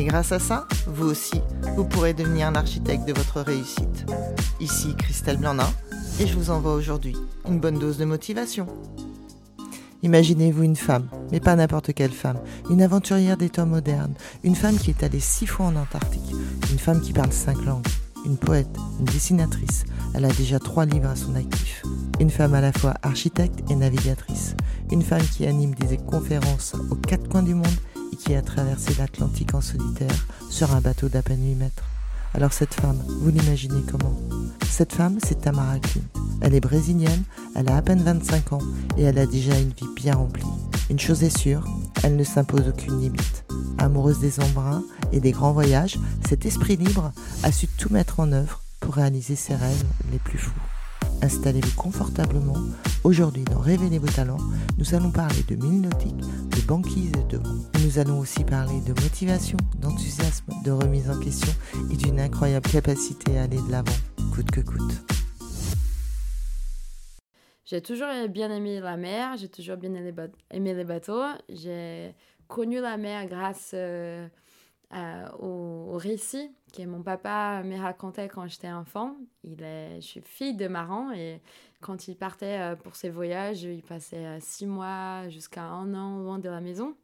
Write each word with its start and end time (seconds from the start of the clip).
Et 0.00 0.04
grâce 0.04 0.32
à 0.32 0.38
ça, 0.38 0.66
vous 0.86 1.10
aussi, 1.10 1.42
vous 1.76 1.84
pourrez 1.84 2.14
devenir 2.14 2.50
l'architecte 2.50 3.06
de 3.06 3.12
votre 3.12 3.42
réussite. 3.42 4.06
Ici 4.58 4.94
Christelle 4.96 5.36
Blandin, 5.36 5.70
et 6.18 6.26
je 6.26 6.34
vous 6.38 6.48
envoie 6.48 6.72
aujourd'hui 6.72 7.14
une 7.46 7.60
bonne 7.60 7.78
dose 7.78 7.98
de 7.98 8.06
motivation. 8.06 8.66
Imaginez-vous 10.02 10.62
une 10.62 10.76
femme, 10.76 11.06
mais 11.30 11.38
pas 11.38 11.54
n'importe 11.54 11.92
quelle 11.92 12.12
femme, 12.12 12.38
une 12.70 12.80
aventurière 12.80 13.36
des 13.36 13.50
temps 13.50 13.66
modernes, 13.66 14.14
une 14.42 14.54
femme 14.54 14.78
qui 14.78 14.88
est 14.88 15.02
allée 15.02 15.20
six 15.20 15.44
fois 15.44 15.66
en 15.66 15.76
Antarctique, 15.76 16.34
une 16.70 16.78
femme 16.78 17.02
qui 17.02 17.12
parle 17.12 17.32
cinq 17.34 17.62
langues, 17.66 17.86
une 18.24 18.38
poète, 18.38 18.74
une 19.00 19.04
dessinatrice, 19.04 19.84
elle 20.14 20.24
a 20.24 20.32
déjà 20.32 20.58
trois 20.58 20.86
livres 20.86 21.10
à 21.10 21.16
son 21.16 21.34
actif, 21.34 21.82
une 22.20 22.30
femme 22.30 22.54
à 22.54 22.62
la 22.62 22.72
fois 22.72 22.94
architecte 23.02 23.70
et 23.70 23.76
navigatrice, 23.76 24.54
une 24.90 25.02
femme 25.02 25.28
qui 25.36 25.46
anime 25.46 25.74
des 25.74 25.98
conférences 25.98 26.72
aux 26.90 26.96
quatre 26.96 27.28
coins 27.28 27.42
du 27.42 27.54
monde 27.54 27.66
qui 28.20 28.34
a 28.34 28.42
traversé 28.42 28.94
l'Atlantique 28.98 29.54
en 29.54 29.60
solitaire 29.60 30.26
sur 30.50 30.74
un 30.74 30.80
bateau 30.80 31.08
d'à 31.08 31.22
peine 31.22 31.42
8 31.42 31.54
mètres. 31.54 31.84
Alors 32.34 32.52
cette 32.52 32.74
femme, 32.74 33.02
vous 33.06 33.30
l'imaginez 33.30 33.82
comment? 33.90 34.14
Cette 34.68 34.92
femme, 34.92 35.18
c'est 35.24 35.40
Tamara 35.40 35.78
Klin. 35.78 36.02
Elle 36.40 36.54
est 36.54 36.60
brésilienne, 36.60 37.22
elle 37.56 37.68
a 37.68 37.76
à 37.76 37.82
peine 37.82 38.02
25 38.02 38.52
ans 38.52 38.62
et 38.96 39.02
elle 39.02 39.18
a 39.18 39.26
déjà 39.26 39.58
une 39.58 39.70
vie 39.70 39.88
bien 39.96 40.14
remplie. 40.14 40.44
Une 40.90 40.98
chose 40.98 41.22
est 41.22 41.36
sûre, 41.36 41.64
elle 42.02 42.16
ne 42.16 42.24
s'impose 42.24 42.68
aucune 42.68 43.00
limite. 43.00 43.44
Amoureuse 43.78 44.20
des 44.20 44.38
embruns 44.40 44.82
et 45.12 45.20
des 45.20 45.32
grands 45.32 45.52
voyages, 45.52 45.98
cet 46.28 46.46
esprit 46.46 46.76
libre 46.76 47.12
a 47.42 47.52
su 47.52 47.66
tout 47.66 47.92
mettre 47.92 48.20
en 48.20 48.32
œuvre 48.32 48.62
pour 48.80 48.94
réaliser 48.94 49.36
ses 49.36 49.54
rêves 49.54 49.84
les 50.12 50.18
plus 50.18 50.38
fous. 50.38 50.50
Installez-vous 51.22 51.76
confortablement. 51.76 52.56
Aujourd'hui, 53.04 53.44
dans 53.44 53.58
Révéler 53.58 53.98
vos 53.98 54.06
talents, 54.06 54.40
nous 54.78 54.94
allons 54.94 55.10
parler 55.10 55.42
de 55.48 55.54
mille 55.54 55.82
nautiques, 55.82 56.16
de 56.16 56.66
banquise 56.66 57.12
et 57.12 57.24
de 57.24 57.36
vent. 57.36 57.56
Nous 57.84 57.98
allons 57.98 58.18
aussi 58.18 58.42
parler 58.44 58.80
de 58.80 58.98
motivation, 59.02 59.58
d'enthousiasme, 59.78 60.52
de 60.64 60.70
remise 60.70 61.10
en 61.10 61.20
question 61.20 61.52
et 61.92 61.96
d'une 61.96 62.18
incroyable 62.20 62.68
capacité 62.70 63.38
à 63.38 63.42
aller 63.42 63.58
de 63.58 63.70
l'avant, 63.70 63.92
coûte 64.34 64.50
que 64.50 64.60
coûte. 64.60 65.04
J'ai 67.66 67.82
toujours 67.82 68.08
bien 68.30 68.50
aimé 68.50 68.80
la 68.80 68.96
mer, 68.96 69.36
j'ai 69.36 69.48
toujours 69.48 69.76
bien 69.76 69.92
aimé 69.94 70.74
les 70.74 70.84
bateaux. 70.84 71.22
J'ai 71.50 72.14
connu 72.48 72.80
la 72.80 72.96
mer 72.96 73.26
grâce 73.26 73.72
euh, 73.74 74.26
au, 75.38 75.96
récit 75.96 76.50
que 76.72 76.82
mon 76.82 77.02
papa 77.02 77.62
me 77.64 77.78
racontait 77.78 78.28
quand 78.28 78.46
j'étais 78.46 78.70
enfant. 78.70 79.16
Il 79.44 79.62
est, 79.62 80.00
je 80.00 80.06
suis 80.06 80.22
fille 80.22 80.54
de 80.54 80.68
marin 80.68 81.12
et 81.12 81.40
quand 81.80 82.08
il 82.08 82.16
partait 82.16 82.58
euh, 82.58 82.76
pour 82.76 82.96
ses 82.96 83.10
voyages, 83.10 83.62
il 83.62 83.82
passait 83.82 84.26
euh, 84.26 84.38
six 84.40 84.66
mois 84.66 85.28
jusqu'à 85.28 85.62
un 85.64 85.94
an 85.94 86.18
loin 86.18 86.38
de 86.38 86.48
la 86.48 86.60
maison. 86.60 86.94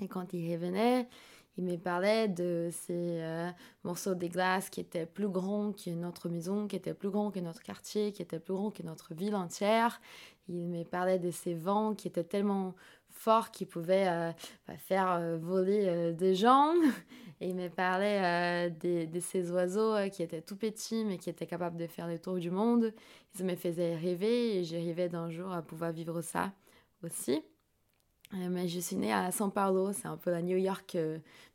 Et 0.00 0.08
quand 0.08 0.32
il 0.32 0.52
revenait, 0.52 1.08
il 1.56 1.64
me 1.64 1.76
parlait 1.76 2.28
de 2.28 2.70
ces 2.72 3.20
euh, 3.20 3.50
morceaux 3.84 4.14
de 4.14 4.26
glace 4.26 4.70
qui 4.70 4.80
étaient 4.80 5.06
plus 5.06 5.28
grands 5.28 5.72
que 5.72 5.90
notre 5.90 6.28
maison, 6.28 6.66
qui 6.66 6.76
étaient 6.76 6.94
plus 6.94 7.10
grands 7.10 7.30
que 7.30 7.40
notre 7.40 7.62
quartier, 7.62 8.12
qui 8.12 8.22
étaient 8.22 8.40
plus 8.40 8.54
grands 8.54 8.70
que 8.70 8.82
notre 8.82 9.14
ville 9.14 9.34
entière. 9.34 10.00
Il 10.50 10.66
me 10.66 10.84
parlait 10.84 11.18
de 11.18 11.30
ces 11.30 11.54
vents 11.54 11.94
qui 11.94 12.08
étaient 12.08 12.24
tellement 12.24 12.74
forts 13.08 13.50
qu'ils 13.50 13.66
pouvaient 13.66 14.34
bah, 14.66 14.76
faire 14.76 15.38
voler 15.38 16.12
des 16.12 16.34
gens. 16.34 16.74
Et 17.40 17.48
il 17.48 17.54
me 17.54 17.68
parlait 17.68 18.68
euh, 18.68 19.06
de, 19.06 19.20
ces 19.20 19.50
oiseaux 19.50 19.94
euh, 19.94 20.08
qui 20.08 20.22
étaient 20.22 20.42
tout 20.42 20.56
petits, 20.56 21.04
mais 21.06 21.16
qui 21.16 21.30
étaient 21.30 21.46
capables 21.46 21.78
de 21.78 21.86
faire 21.86 22.06
le 22.06 22.18
tour 22.18 22.36
du 22.36 22.50
monde. 22.50 22.92
Ils 23.38 23.46
me 23.46 23.56
faisaient 23.56 23.96
rêver 23.96 24.58
et 24.58 24.64
j'ai 24.64 24.78
rêvé 24.78 25.08
d'un 25.08 25.30
jour 25.30 25.50
à 25.50 25.62
pouvoir 25.62 25.92
vivre 25.92 26.20
ça 26.20 26.52
aussi. 27.02 27.42
Euh, 28.34 28.48
mais 28.50 28.68
je 28.68 28.78
suis 28.78 28.96
née 28.96 29.12
à 29.12 29.30
São 29.30 29.50
Paulo, 29.50 29.92
c'est 29.94 30.06
un 30.06 30.18
peu 30.18 30.30
la 30.30 30.42
New 30.42 30.58
York 30.58 30.98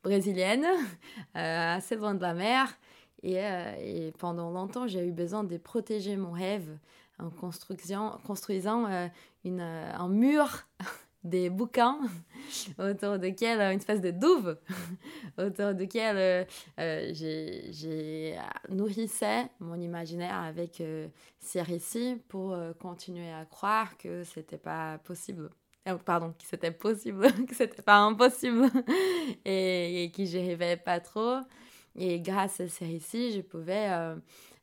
brésilienne, 0.03 0.65
assez 1.35 1.95
loin 1.95 2.15
de 2.15 2.21
la 2.21 2.33
mer. 2.33 2.75
Et 3.21 4.11
pendant 4.19 4.51
longtemps, 4.51 4.87
j'ai 4.87 5.03
eu 5.07 5.11
besoin 5.11 5.43
de 5.43 5.57
protéger 5.57 6.15
mon 6.15 6.31
rêve 6.31 6.77
en 7.19 7.29
construisant, 7.29 8.19
construisant 8.25 9.09
une, 9.43 9.61
un 9.61 10.09
mur 10.09 10.67
des 11.25 11.49
bouquins 11.49 11.99
autour 12.79 13.17
desquels, 13.17 13.59
une 13.59 13.79
espèce 13.79 13.99
de 13.99 14.11
douve 14.11 14.57
autour 15.37 15.73
desquels 15.73 16.17
euh, 16.17 16.45
euh, 16.79 17.11
j'ai 17.13 18.37
nourrissais 18.69 19.49
mon 19.59 19.79
imaginaire 19.81 20.35
avec 20.35 20.79
euh, 20.79 21.07
ces 21.39 21.63
pour 22.29 22.55
continuer 22.79 23.31
à 23.31 23.45
croire 23.45 23.97
que 23.97 24.23
c'était 24.23 24.57
pas 24.57 24.99
possible. 24.99 25.49
pardon, 26.05 26.33
que 26.37 26.45
c'était 26.45 26.71
possible, 26.71 27.27
que 27.47 27.55
c'était 27.55 27.81
pas 27.81 27.97
impossible 27.97 28.69
et, 29.43 30.03
et 30.03 30.11
que 30.11 30.25
je 30.25 30.37
rêvais 30.37 30.77
pas 30.77 30.99
trop. 30.99 31.39
Et 31.97 32.19
grâce 32.19 32.59
à 32.59 32.67
ces 32.67 32.99
je 33.09 33.41
pouvais 33.41 33.89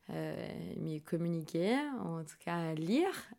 m'y 0.09 1.01
communiquer, 1.01 1.77
en 2.03 2.23
tout 2.23 2.35
cas 2.43 2.73
lire 2.73 3.31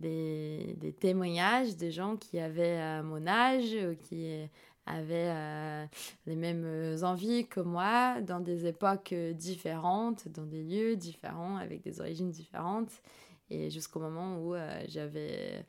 des, 0.00 0.94
témoignages 0.98 1.76
de 1.76 1.90
gens 1.90 2.16
qui 2.16 2.38
avaient 2.38 2.78
euh, 2.78 3.02
mon 3.02 3.26
âge, 3.26 3.76
qui 4.04 4.48
avaient 4.86 5.30
euh, 5.30 5.86
les 6.26 6.36
mêmes 6.36 6.96
envies 7.02 7.46
que 7.46 7.60
moi, 7.60 8.20
dans 8.20 8.40
des 8.40 8.66
époques 8.66 9.14
différentes, 9.34 10.28
dans 10.28 10.46
des 10.46 10.62
lieux 10.62 10.96
différents, 10.96 11.56
avec 11.56 11.82
des 11.82 12.00
origines 12.00 12.30
différentes. 12.30 13.02
Et 13.50 13.70
jusqu'au 13.70 14.00
moment 14.00 14.38
où 14.38 14.54
euh, 14.54 14.84
j'avais 14.88 15.64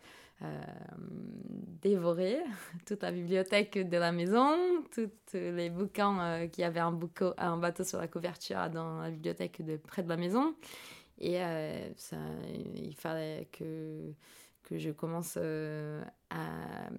dévoré 1.81 2.40
toute 2.85 3.03
la 3.03 3.12
bibliothèque 3.12 3.78
de 3.78 3.97
la 3.97 4.12
maison, 4.12 4.57
tous 4.94 5.09
les 5.34 5.69
bouquins 5.69 6.47
qui 6.47 6.63
avaient 6.63 6.79
un, 6.79 6.97
un 7.38 7.57
bateau 7.57 7.84
sur 7.84 8.00
la 8.00 8.07
couverture 8.07 8.69
dans 8.69 9.02
la 9.02 9.09
bibliothèque 9.09 9.62
près 9.88 10.03
de 10.03 10.09
la 10.09 10.18
maison. 10.18 10.56
Et 11.22 11.35
euh, 11.40 11.90
il 12.75 12.96
fallait 12.96 13.47
que, 13.52 14.12
je 14.72 14.90
commence 14.90 15.35
euh, 15.38 16.03
à, 16.29 16.90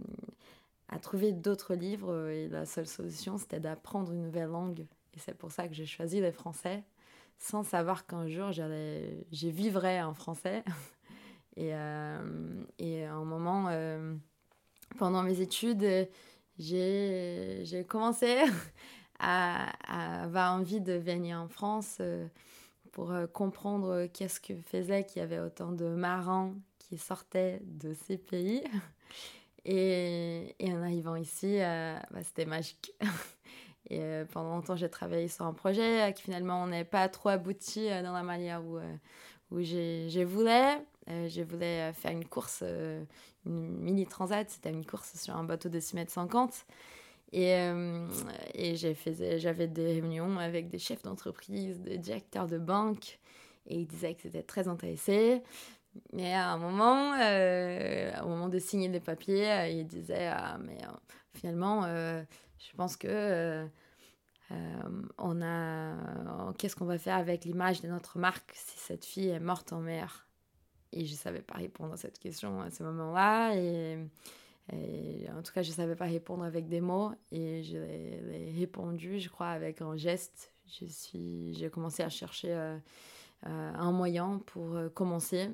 à 0.88 0.98
trouver 1.00 1.32
d'autres 1.32 1.74
livres. 1.74 2.28
Et 2.28 2.48
la 2.48 2.64
seule 2.64 2.86
solution, 2.86 3.36
c'était 3.36 3.60
d'apprendre 3.60 4.12
une 4.12 4.22
nouvelle 4.22 4.48
langue. 4.48 4.86
Et 5.14 5.19
c'est 5.19 5.36
pour 5.36 5.50
ça 5.50 5.66
que 5.66 5.74
j'ai 5.74 5.86
choisi 5.86 6.20
le 6.20 6.30
français, 6.30 6.84
sans 7.38 7.64
savoir 7.64 8.06
qu'un 8.06 8.28
jour, 8.28 8.53
j'allais, 8.53 9.26
j'y 9.32 9.50
vivrais 9.50 10.00
en 10.03 10.14
français. 10.14 10.62
et, 11.57 11.75
euh, 11.75 12.65
et 12.79 13.05
à 13.05 13.15
un 13.15 13.25
moment, 13.25 13.69
pendant 14.99 15.23
mes 15.23 15.41
études, 15.41 16.09
j'ai, 16.59 17.61
j'ai 17.65 17.85
commencé 17.85 18.39
à, 19.19 19.73
à, 19.87 20.25
avoir 20.25 20.55
envie 20.55 20.81
de 20.81 20.95
venir 20.95 21.39
en 21.39 21.49
France 21.49 22.01
pour 22.93 23.11
euh, 23.11 23.27
comprendre 23.27 23.89
euh, 23.89 24.07
qu'est-ce 24.13 24.39
que 24.39 24.55
faisait 24.55 25.05
qu'il 25.05 25.21
y 25.21 25.25
avait 25.25 25.41
autant 25.41 25.73
de 25.73 25.87
marins 25.87 26.55
qui 26.79 26.99
sortaient 26.99 27.61
de 27.65 27.95
ces 28.07 28.19
pays. 28.19 28.63
Et, 29.65 30.55
en 30.63 30.83
arrivant 30.83 31.17
ici, 31.17 31.61
euh, 31.61 31.97
bah, 32.10 32.22
c'était 32.22 32.47
magique. 32.47 32.93
et 33.91 34.22
pendant 34.33 34.57
longtemps, 34.57 34.75
j'ai 34.75 34.91
travaillé 34.91 35.28
sur 35.28 35.45
un 35.45 35.53
projet 35.53 36.13
qui 36.16 36.22
finalement 36.25 36.66
n'est 36.66 36.84
pas 36.84 37.09
trop 37.09 37.28
abouti 37.28 37.89
dans 38.03 38.13
la 38.13 38.25
manière 38.25 38.65
où, 38.65 38.78
où 39.53 39.63
je 39.63 40.25
voulais. 40.25 40.78
Je 41.09 41.43
voulais 41.43 41.93
faire 41.93 42.13
une 42.13 42.25
course, 42.25 42.63
une 43.47 43.78
mini 43.78 44.07
transat, 44.07 44.49
c'était 44.49 44.71
une 44.71 44.87
course 44.87 45.16
sur 45.16 45.37
un 45.37 45.45
bateau 45.45 45.69
de 45.69 45.81
6 45.81 45.97
mètres 45.97 46.13
50. 46.13 46.66
Et, 47.33 47.54
euh, 47.54 48.07
j'avais 49.39 49.66
des 49.66 49.87
réunions 49.87 50.39
avec 50.39 50.69
des 50.69 50.78
chefs 50.78 51.03
d'entreprise, 51.03 51.81
des 51.81 51.99
directeurs 51.99 52.47
de 52.47 52.59
banque, 52.59 53.19
et 53.66 53.77
ils 53.77 53.87
disaient 53.87 54.15
que 54.15 54.22
c'était 54.22 54.43
très 54.43 54.69
intéressé. 54.69 55.43
Mais 56.13 56.34
à 56.34 56.51
un 56.51 56.59
moment, 56.59 57.15
euh, 57.15 58.13
au 58.22 58.28
moment 58.28 58.48
de 58.48 58.59
signer 58.59 58.89
les 58.89 59.01
papiers, 59.01 59.51
euh, 59.51 59.69
ils 59.69 59.87
disaient 59.87 60.28
ah, 60.28 60.59
mais 60.63 60.78
finalement, 61.34 61.83
je 61.84 62.77
pense 62.77 62.97
que 62.97 63.66
on 65.19 65.43
a, 65.43 66.53
qu'est-ce 66.59 66.77
qu'on 66.77 66.84
va 66.84 66.98
faire 66.98 67.16
avec 67.16 67.47
l'image 67.47 67.81
de 67.81 67.89
notre 67.89 68.19
marque 68.19 68.53
si 68.55 68.78
cette 68.78 69.07
fille 69.07 69.28
est 69.28 69.41
morte 69.41 69.72
en 69.72 69.81
mer? 69.81 70.27
Et 70.92 71.06
je 71.06 71.15
savais 71.15 71.42
pas 71.42 71.54
répondre 71.54 71.94
à 71.94 71.97
cette 71.97 72.18
question 72.18 72.60
à 72.60 72.71
ce 72.71 72.83
moment-là. 72.83 73.54
Et 73.56 75.28
en 75.36 75.42
tout 75.42 75.53
cas, 75.53 75.62
je 75.62 75.71
ne 75.71 75.74
savais 75.74 75.97
pas 75.97 76.04
répondre 76.04 76.44
avec 76.44 76.68
des 76.68 76.80
mots 76.80 77.12
et 77.30 77.62
je 77.62 77.77
l'ai 77.78 78.53
répondu, 78.59 79.18
je 79.18 79.28
crois, 79.28 79.48
avec 79.48 79.83
un 79.83 79.97
geste. 79.97 80.53
J'ai 80.66 81.71
commencé 81.71 82.03
à 82.03 82.09
chercher 82.09 82.53
euh, 82.53 82.78
euh, 83.47 83.72
un 83.74 83.92
moyen 83.92 84.41
pour 84.47 84.78
commencer, 84.94 85.50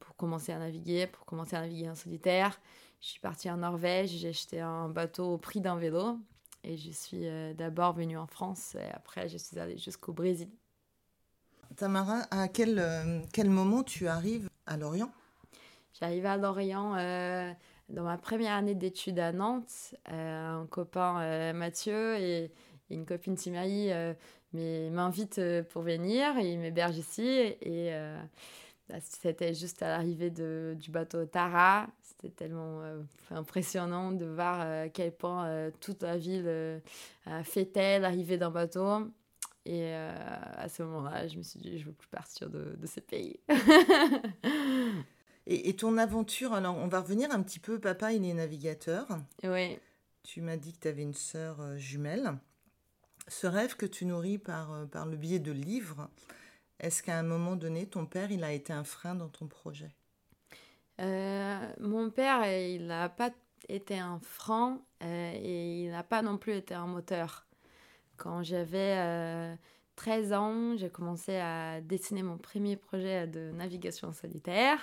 pour 0.00 0.16
commencer 0.16 0.52
à 0.52 0.58
naviguer, 0.58 1.06
pour 1.06 1.26
commencer 1.26 1.56
à 1.56 1.60
naviguer 1.60 1.90
en 1.90 1.94
solitaire. 1.94 2.58
Je 3.00 3.08
suis 3.08 3.20
partie 3.20 3.50
en 3.50 3.58
Norvège, 3.58 4.10
j'ai 4.10 4.28
acheté 4.28 4.60
un 4.60 4.88
bateau 4.88 5.34
au 5.34 5.38
prix 5.38 5.60
d'un 5.60 5.76
vélo 5.76 6.18
et 6.64 6.76
je 6.76 6.90
suis 6.90 7.26
d'abord 7.54 7.92
venue 7.92 8.16
en 8.16 8.26
France 8.26 8.74
et 8.74 8.90
après 8.92 9.28
je 9.28 9.38
suis 9.38 9.58
allée 9.58 9.78
jusqu'au 9.78 10.12
Brésil. 10.12 10.50
Tamara, 11.76 12.22
à 12.30 12.48
quel, 12.48 12.78
euh, 12.78 13.20
quel 13.32 13.50
moment 13.50 13.82
tu 13.82 14.08
arrives 14.08 14.48
à 14.66 14.76
Lorient? 14.76 15.10
J'arrive 16.00 16.26
à 16.26 16.36
Lorient 16.36 16.94
euh, 16.96 17.52
dans 17.88 18.04
ma 18.04 18.18
première 18.18 18.54
année 18.54 18.74
d'études 18.74 19.18
à 19.18 19.32
Nantes. 19.32 19.94
Euh, 20.10 20.62
un 20.62 20.66
copain 20.66 21.52
Mathieu 21.52 22.16
et, 22.16 22.50
une 22.90 23.04
copine 23.04 23.34
Timaï 23.34 23.94
m'invitent 24.54 25.42
pour 25.70 25.82
venir. 25.82 26.38
Et 26.38 26.52
ils 26.52 26.58
m'hébergent 26.58 26.96
ici. 26.96 27.22
Et 27.60 27.92
bah, 28.88 28.96
c'était 29.02 29.52
juste 29.52 29.82
à 29.82 29.88
l'arrivée 29.88 30.30
du 30.30 30.90
bateau 30.90 31.26
Tara. 31.26 31.86
C'était 32.02 32.30
tellement 32.30 32.80
impressionnant 33.30 34.12
de 34.12 34.24
voir 34.24 34.60
à 34.60 34.88
quel 34.88 35.12
point 35.12 35.70
toute 35.80 36.02
la 36.02 36.16
ville 36.16 36.80
fêtait 37.44 37.98
l'arrivée 37.98 38.38
d'un 38.38 38.50
bateau. 38.50 39.10
Et 39.68 39.92
euh, 39.92 40.10
à 40.56 40.66
ce 40.70 40.82
moment-là, 40.82 41.28
je 41.28 41.36
me 41.36 41.42
suis 41.42 41.60
dit, 41.60 41.78
je 41.78 41.84
veux 41.84 41.92
plus 41.92 42.08
partir 42.08 42.48
de, 42.48 42.74
de 42.74 42.86
ce 42.86 43.00
pays. 43.00 43.38
et, 45.46 45.68
et, 45.68 45.76
ton 45.76 45.98
aventure, 45.98 46.54
alors 46.54 46.74
on 46.78 46.88
va 46.88 47.00
revenir 47.00 47.30
un 47.32 47.42
petit 47.42 47.58
peu, 47.58 47.78
papa, 47.78 48.14
il 48.14 48.24
est 48.24 48.32
navigateur. 48.32 49.06
Oui. 49.44 49.78
Tu 50.22 50.40
m'as 50.40 50.56
dit 50.56 50.72
que 50.72 50.78
tu 50.78 50.88
avais 50.88 51.02
une 51.02 51.12
sœur 51.12 51.60
euh, 51.60 51.76
jumelle. 51.76 52.38
Ce 53.26 53.46
rêve 53.46 53.76
que 53.76 53.84
tu 53.84 54.06
nourris 54.06 54.38
par, 54.38 54.72
euh, 54.72 54.86
par 54.86 55.04
le 55.04 55.18
biais 55.18 55.38
de 55.38 55.52
livres, 55.52 56.08
est-ce 56.80 57.02
qu'à 57.02 57.18
un 57.18 57.22
moment 57.22 57.54
donné, 57.54 57.86
ton 57.86 58.06
père, 58.06 58.32
il 58.32 58.44
a 58.44 58.52
été 58.52 58.72
un 58.72 58.84
frein 58.84 59.14
dans 59.14 59.28
ton 59.28 59.48
projet? 59.48 59.90
Mon 60.98 62.10
père, 62.10 62.42
il 62.50 62.86
n'a 62.86 63.10
pas 63.10 63.30
été 63.68 63.98
un 63.98 64.18
frein 64.20 64.80
et 65.02 65.84
il 65.84 65.90
n'a 65.90 66.02
pas 66.02 66.22
non 66.22 66.38
plus 66.38 66.54
été 66.54 66.74
un 66.74 66.86
moteur. 66.86 67.47
Quand 68.18 68.42
j'avais 68.42 69.56
13 69.96 70.32
euh, 70.32 70.36
ans, 70.36 70.76
j'ai 70.76 70.90
commencé 70.90 71.36
à 71.36 71.80
dessiner 71.80 72.22
mon 72.22 72.36
premier 72.36 72.76
projet 72.76 73.26
de 73.26 73.52
navigation 73.52 74.12
solitaire. 74.12 74.78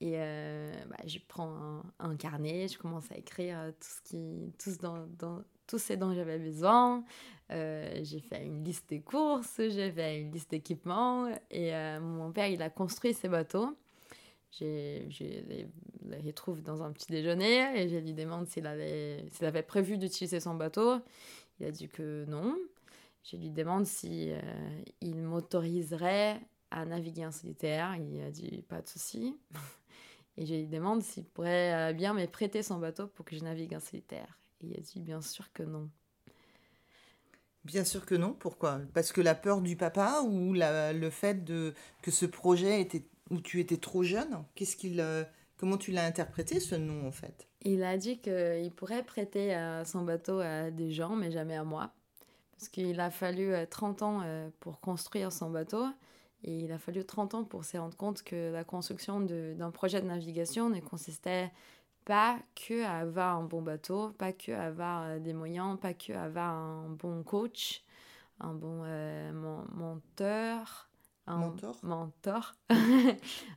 Et 0.00 0.14
euh, 0.16 0.74
bah, 0.90 0.96
je 1.06 1.18
prends 1.26 1.82
un, 2.00 2.16
carnet, 2.16 2.68
je 2.68 2.76
commence 2.76 3.10
à 3.10 3.16
écrire 3.16 3.72
tout 3.80 4.68
ce, 4.68 5.92
dont 5.94 6.12
j'avais 6.12 6.38
besoin. 6.38 7.04
Euh, 7.52 8.00
j'ai 8.02 8.20
fait 8.20 8.44
une 8.44 8.62
liste 8.64 8.88
des 8.90 9.00
courses, 9.00 9.56
j'ai 9.58 9.90
fait 9.92 10.20
une 10.20 10.32
liste 10.32 10.50
d'équipements. 10.50 11.28
Et 11.50 11.72
mon 12.00 12.32
père, 12.32 12.48
il 12.48 12.60
a 12.62 12.68
construit 12.68 13.14
ces 13.14 13.28
bateaux. 13.28 13.74
Je 14.50 14.64
les, 14.64 15.68
les 16.08 16.20
retrouve 16.26 16.62
dans 16.62 16.82
un 16.82 16.90
petit 16.90 17.12
déjeuner 17.12 17.80
et 17.80 17.88
je 17.88 17.96
lui 17.96 18.12
demande 18.12 18.48
s'il 18.48 18.66
avait 18.66 19.64
prévu 19.66 19.98
d'utiliser 19.98 20.40
son 20.40 20.54
bateau. 20.54 21.00
Il 21.58 21.66
a 21.66 21.70
dit 21.70 21.88
que 21.88 22.24
non. 22.28 22.56
Je 23.24 23.36
lui 23.36 23.50
demande 23.50 23.86
si 23.86 24.30
euh, 24.30 24.40
il 25.00 25.16
m'autoriserait 25.22 26.40
à 26.70 26.84
naviguer 26.84 27.26
en 27.26 27.32
solitaire. 27.32 27.96
Il 27.96 28.22
a 28.22 28.30
dit 28.30 28.62
pas 28.68 28.82
de 28.82 28.88
souci. 28.88 29.36
Et 30.36 30.44
je 30.46 30.54
lui 30.54 30.66
demande 30.66 31.02
s'il 31.02 31.24
pourrait 31.24 31.90
euh, 31.90 31.92
bien 31.92 32.12
me 32.12 32.26
prêter 32.26 32.62
son 32.62 32.78
bateau 32.78 33.06
pour 33.06 33.24
que 33.24 33.34
je 33.36 33.42
navigue 33.42 33.74
en 33.74 33.80
solitaire. 33.80 34.38
Il 34.60 34.74
a 34.74 34.80
dit 34.80 35.00
bien 35.00 35.22
sûr 35.22 35.50
que 35.52 35.62
non. 35.62 35.90
Bien 37.64 37.84
sûr 37.84 38.06
que 38.06 38.14
non. 38.14 38.32
Pourquoi? 38.32 38.80
Parce 38.94 39.12
que 39.12 39.20
la 39.20 39.34
peur 39.34 39.60
du 39.60 39.76
papa 39.76 40.20
ou 40.22 40.52
le 40.54 41.10
fait 41.10 41.44
de, 41.44 41.74
que 42.02 42.10
ce 42.10 42.26
projet 42.26 42.80
était 42.80 43.08
où 43.30 43.40
tu 43.40 43.60
étais 43.60 43.76
trop 43.76 44.02
jeune? 44.02 44.44
Qu'est-ce 44.54 44.76
qu'il, 44.76 45.00
euh, 45.00 45.24
comment 45.56 45.76
tu 45.76 45.90
l'as 45.90 46.04
interprété 46.04 46.60
ce 46.60 46.74
non 46.74 47.06
en 47.06 47.12
fait? 47.12 47.45
Il 47.66 47.82
a 47.82 47.96
dit 47.96 48.18
qu'il 48.18 48.70
pourrait 48.76 49.02
prêter 49.02 49.54
euh, 49.54 49.84
son 49.84 50.02
bateau 50.02 50.38
à 50.38 50.70
des 50.70 50.92
gens, 50.92 51.16
mais 51.16 51.32
jamais 51.32 51.56
à 51.56 51.64
moi. 51.64 51.90
Parce 52.52 52.68
qu'il 52.68 53.00
a 53.00 53.10
fallu 53.10 53.52
30 53.68 54.02
euh, 54.02 54.04
ans 54.04 54.20
euh, 54.24 54.48
pour 54.60 54.80
construire 54.80 55.32
son 55.32 55.50
bateau. 55.50 55.84
Et 56.44 56.60
il 56.60 56.70
a 56.70 56.78
fallu 56.78 57.04
30 57.04 57.34
ans 57.34 57.44
pour 57.44 57.64
se 57.64 57.76
rendre 57.76 57.96
compte 57.96 58.22
que 58.22 58.52
la 58.52 58.62
construction 58.62 59.20
d'un 59.20 59.70
projet 59.72 60.00
de 60.00 60.06
navigation 60.06 60.70
ne 60.70 60.80
consistait 60.80 61.50
pas 62.04 62.38
que 62.54 62.84
à 62.84 62.98
avoir 62.98 63.36
un 63.36 63.42
bon 63.42 63.62
bateau, 63.62 64.10
pas 64.10 64.32
que 64.32 64.52
à 64.52 64.66
avoir 64.66 65.18
des 65.18 65.32
moyens, 65.32 65.76
pas 65.80 65.92
que 65.92 66.12
à 66.12 66.24
avoir 66.24 66.54
un 66.54 66.90
bon 66.90 67.24
coach, 67.24 67.82
un 68.38 68.54
bon 68.54 68.84
monteur, 69.74 70.88
un 71.26 71.36
mentor, 71.36 71.76
mentor. 71.82 72.54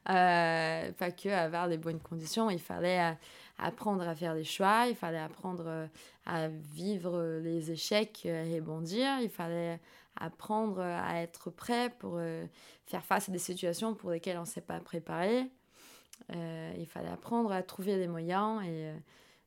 pas 0.04 1.12
que 1.12 1.30
à 1.30 1.44
avoir 1.44 1.68
des 1.70 1.78
bonnes 1.78 2.00
conditions, 2.00 2.50
il 2.50 2.60
fallait 2.60 3.16
apprendre 3.60 4.08
à 4.08 4.16
faire 4.16 4.34
des 4.36 4.44
choix, 4.44 4.86
il 4.88 4.96
fallait 4.96 5.20
apprendre 5.20 5.66
euh, 5.68 5.88
à 6.26 6.48
vivre 6.48 7.40
les 7.42 7.72
échecs, 7.72 8.26
à 8.26 8.44
rebondir, 8.44 9.20
il 9.22 9.30
fallait 9.30 9.80
apprendre 10.16 10.80
à 10.80 11.22
être 11.22 11.50
prêt 11.50 11.94
pour 12.00 12.16
euh, 12.18 12.46
faire 12.86 13.06
face 13.06 13.30
à 13.30 13.32
des 13.32 13.40
situations 13.40 13.94
pour 13.96 14.12
lesquelles 14.12 14.38
on 14.38 14.42
ne 14.42 14.46
s'est 14.46 14.62
pas 14.62 14.80
préparé. 14.80 15.46
Euh, 16.36 16.74
il 16.78 16.86
fallait 16.86 17.10
apprendre 17.10 17.52
à 17.52 17.64
trouver 17.64 17.98
des 17.98 18.08
moyens 18.08 18.62
et 18.66 18.92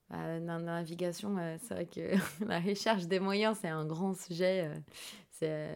bah, 0.09 0.41
dans 0.41 0.59
la 0.59 0.81
navigation, 0.81 1.37
c'est 1.62 1.75
vrai 1.75 1.87
que 1.87 2.17
la 2.47 2.61
recherche 2.61 3.05
des 3.05 3.20
moyens, 3.20 3.59
c'est 3.61 3.69
un 3.69 3.85
grand 3.85 4.14
sujet. 4.14 4.70
c'est 5.31 5.75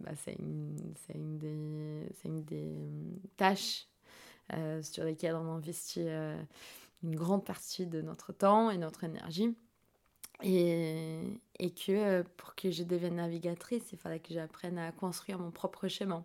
bah, 0.00 0.12
une, 0.38 0.76
une, 1.14 1.38
des, 1.38 2.08
une 2.24 2.44
des 2.44 2.72
tâches 3.36 3.86
sur 4.82 5.04
lesquelles 5.04 5.34
on 5.34 5.56
investit 5.56 6.06
une 7.02 7.16
grande 7.16 7.44
partie 7.44 7.86
de 7.86 8.02
notre 8.02 8.32
temps 8.32 8.70
et 8.70 8.78
notre 8.78 9.04
énergie. 9.04 9.54
Et, 10.42 11.20
et 11.58 11.70
que 11.70 11.92
euh, 11.92 12.22
pour 12.36 12.54
que 12.54 12.70
je 12.70 12.82
devienne 12.82 13.16
navigatrice, 13.16 13.84
il 13.92 13.98
fallait 13.98 14.20
que 14.20 14.34
j'apprenne 14.34 14.76
à 14.78 14.92
construire 14.92 15.38
mon 15.38 15.50
propre 15.50 15.88
chemin. 15.88 16.24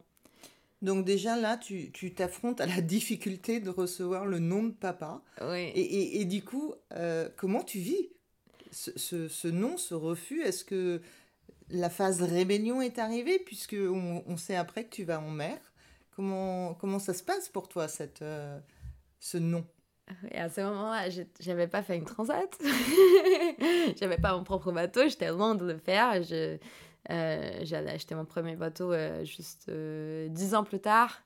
Donc 0.82 1.06
déjà 1.06 1.38
là, 1.38 1.58
tu 1.58 1.92
t'affrontes 2.14 2.60
à 2.60 2.66
la 2.66 2.82
difficulté 2.82 3.60
de 3.60 3.70
recevoir 3.70 4.26
le 4.26 4.40
nom 4.40 4.64
de 4.64 4.72
papa. 4.72 5.22
Oui. 5.42 5.60
Et, 5.76 5.82
et, 5.82 6.22
et 6.22 6.26
du 6.26 6.44
coup, 6.44 6.74
euh, 6.94 7.30
comment 7.38 7.64
tu 7.64 7.78
vis 7.80 8.10
ce, 8.72 8.92
ce, 8.98 9.28
ce 9.28 9.48
nom, 9.48 9.78
ce 9.78 9.94
refus? 9.94 10.42
Est-ce 10.42 10.66
que 10.66 11.02
la 11.70 11.90
phase 11.90 12.22
rébellion 12.22 12.82
est 12.82 13.00
arrivée 13.00 13.40
puisque 13.40 13.78
on, 13.80 14.24
on, 14.26 14.38
sait 14.38 14.56
après 14.56 14.86
que 14.86 14.96
tu 14.96 15.04
vas 15.04 15.22
en 15.22 15.30
mer? 15.30 15.58
Comment, 16.16 16.74
comment 16.74 17.00
ça 17.00 17.14
se 17.14 17.24
passe 17.24 17.48
pour 17.48 17.70
toi, 17.70 17.88
cette, 17.88 18.24
euh, 18.24 18.60
ce 19.20 19.38
nom? 19.38 19.66
Et 20.30 20.38
à 20.38 20.50
ce 20.50 20.62
moment-là, 20.62 21.10
j'avais 21.40 21.68
pas 21.68 21.82
fait 21.84 21.98
une 21.98 22.06
transat. 22.06 22.50
j'avais 24.00 24.18
pas 24.18 24.36
mon 24.36 24.44
propre 24.44 24.72
bateau, 24.72 25.08
j'étais 25.08 25.30
loin 25.30 25.56
de 25.56 25.66
le 25.66 25.78
faire. 25.78 26.22
Je, 26.24 26.58
euh, 27.10 27.60
j'allais 27.64 27.92
acheter 27.92 28.16
mon 28.16 28.26
premier 28.26 28.56
bateau 28.56 28.94
euh, 28.94 29.24
juste 29.24 29.68
euh, 29.70 30.28
dix 30.30 30.54
ans 30.54 30.64
plus 30.64 30.80
tard. 30.80 31.22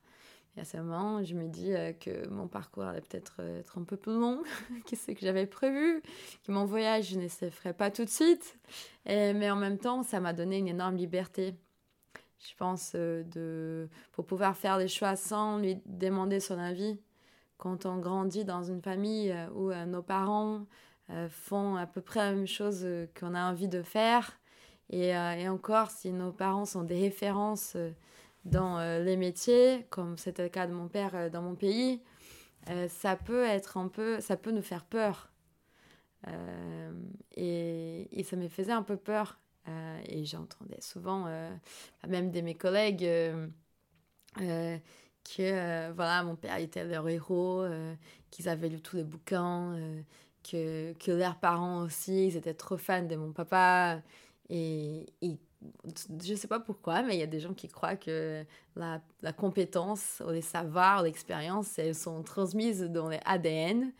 Et 0.58 0.62
à 0.62 0.64
ce 0.64 0.78
moment, 0.78 1.22
je 1.24 1.36
me 1.36 1.50
dis 1.50 1.74
que 2.00 2.30
mon 2.30 2.48
parcours 2.48 2.84
allait 2.84 3.02
peut-être 3.02 3.42
être 3.42 3.78
un 3.78 3.84
peu 3.84 3.98
plus 3.98 4.18
long 4.18 4.42
que 4.90 4.96
ce 4.96 5.12
que 5.12 5.20
j'avais 5.20 5.48
prévu, 5.48 6.02
que 6.46 6.52
mon 6.54 6.64
voyage 6.64 7.14
ne 7.18 7.28
se 7.28 7.50
ferait 7.50 7.74
pas 7.74 7.92
tout 7.92 8.06
de 8.06 8.10
suite. 8.10 8.58
Et, 9.06 9.34
mais 9.34 9.52
en 9.52 9.58
même 9.58 9.78
temps, 9.78 10.02
ça 10.04 10.22
m'a 10.22 10.32
donné 10.32 10.60
une 10.60 10.70
énorme 10.70 10.96
liberté. 10.96 11.56
Je 12.40 12.56
pense 12.56 12.94
de, 12.96 13.90
pour 14.14 14.26
pouvoir 14.26 14.56
faire 14.56 14.78
des 14.78 14.88
choix 14.88 15.18
sans 15.18 15.58
lui 15.58 15.82
demander 15.86 16.40
son 16.40 16.58
avis 16.58 16.98
quand 17.66 17.88
on 17.88 17.98
grandit 17.98 18.46
dans 18.46 18.62
une 18.62 18.80
famille 18.80 19.32
euh, 19.32 19.50
où 19.56 19.72
euh, 19.72 19.88
nos 19.88 20.04
parents 20.04 20.68
euh, 21.10 21.28
font 21.30 21.76
à 21.76 21.88
peu 21.88 22.00
près 22.00 22.20
la 22.20 22.32
même 22.32 22.46
chose 22.46 22.86
qu'on 23.20 23.34
a 23.34 23.50
envie 23.50 23.68
de 23.68 23.82
faire, 23.82 24.40
et, 24.92 25.18
encore 25.50 25.90
si 25.90 26.12
nos 26.12 26.32
parents 26.32 26.66
sont 26.66 26.84
des 26.84 27.02
références 27.02 27.76
dans 28.44 28.78
les 29.04 29.18
métiers, 29.18 29.88
comme 29.90 30.16
c'était 30.16 30.44
le 30.44 30.50
cas 30.50 30.68
de 30.68 30.74
mon 30.74 30.88
père 30.88 31.32
dans 31.32 31.42
mon 31.42 31.56
pays, 31.56 32.04
ça 32.88 33.16
peut 33.16 33.44
être 33.46 33.78
un 33.78 33.88
peu, 33.88 34.22
ça 34.22 34.38
peut 34.38 34.52
nous 34.52 34.62
faire 34.62 34.86
peur. 34.86 35.32
et, 37.36 38.08
et, 38.12 38.24
ça 38.24 38.36
me 38.36 38.48
faisait 38.48 38.74
un 38.74 38.84
peu 38.84 38.96
peur. 38.96 39.40
et 40.06 40.24
j'entendais 40.24 40.82
souvent, 40.82 41.26
même 42.08 42.30
de 42.30 42.42
mes 42.42 42.54
collègues, 42.54 43.10
que 45.26 45.42
euh, 45.42 45.92
voilà, 45.96 46.24
mon 46.24 46.36
père 46.36 46.58
était 46.58 46.86
leur 46.86 47.08
héros, 47.10 47.62
euh, 47.62 47.94
qu'ils 48.32 48.48
avaient 48.48 48.70
lu 48.70 48.80
tous 48.82 48.96
les 48.96 49.04
bouquins, 49.04 49.74
euh, 49.74 50.02
que, 50.44 50.94
que 50.94 51.12
leurs 51.12 51.38
parents 51.38 51.82
aussi, 51.82 52.28
ils 52.28 52.38
étaient 52.38 52.54
trop 52.54 52.78
fans 52.78 53.04
de 53.04 53.16
mon 53.16 53.32
papa. 53.32 54.00
Et, 54.50 55.08
et 55.22 55.38
je 56.24 56.36
sais 56.36 56.48
pas 56.48 56.60
pourquoi, 56.60 57.02
mais 57.02 57.16
il 57.16 57.20
y 57.20 57.24
a 57.24 57.28
des 57.28 57.40
gens 57.40 57.54
qui 57.54 57.68
croient 57.68 57.96
que 57.96 58.46
la, 58.76 59.02
la 59.24 59.34
compétence, 59.34 60.22
ou 60.26 60.30
les 60.30 60.42
savoirs, 60.42 61.02
l'expérience, 61.02 61.80
elles 61.80 61.96
sont 61.96 62.22
transmises 62.22 62.84
dans 62.84 63.10
les 63.10 63.20
ADN. 63.26 63.92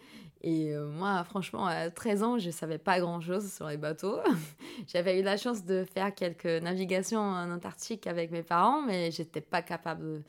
Et 0.42 0.76
moi, 0.76 1.24
franchement, 1.24 1.66
à 1.66 1.90
13 1.90 2.22
ans, 2.24 2.38
je 2.38 2.48
ne 2.48 2.52
savais 2.52 2.78
pas 2.78 3.00
grand-chose 3.00 3.52
sur 3.52 3.68
les 3.68 3.78
bateaux. 3.78 4.20
J'avais 4.88 5.20
eu 5.20 5.24
la 5.24 5.38
chance 5.38 5.66
de 5.66 5.84
faire 5.92 6.14
quelques 6.14 6.46
navigations 6.46 7.20
en 7.20 7.50
Antarctique 7.50 8.06
avec 8.06 8.30
mes 8.30 8.44
parents, 8.44 8.84
mais 8.84 9.10
j'étais 9.10 9.42
pas 9.42 9.64
capable 9.64 10.22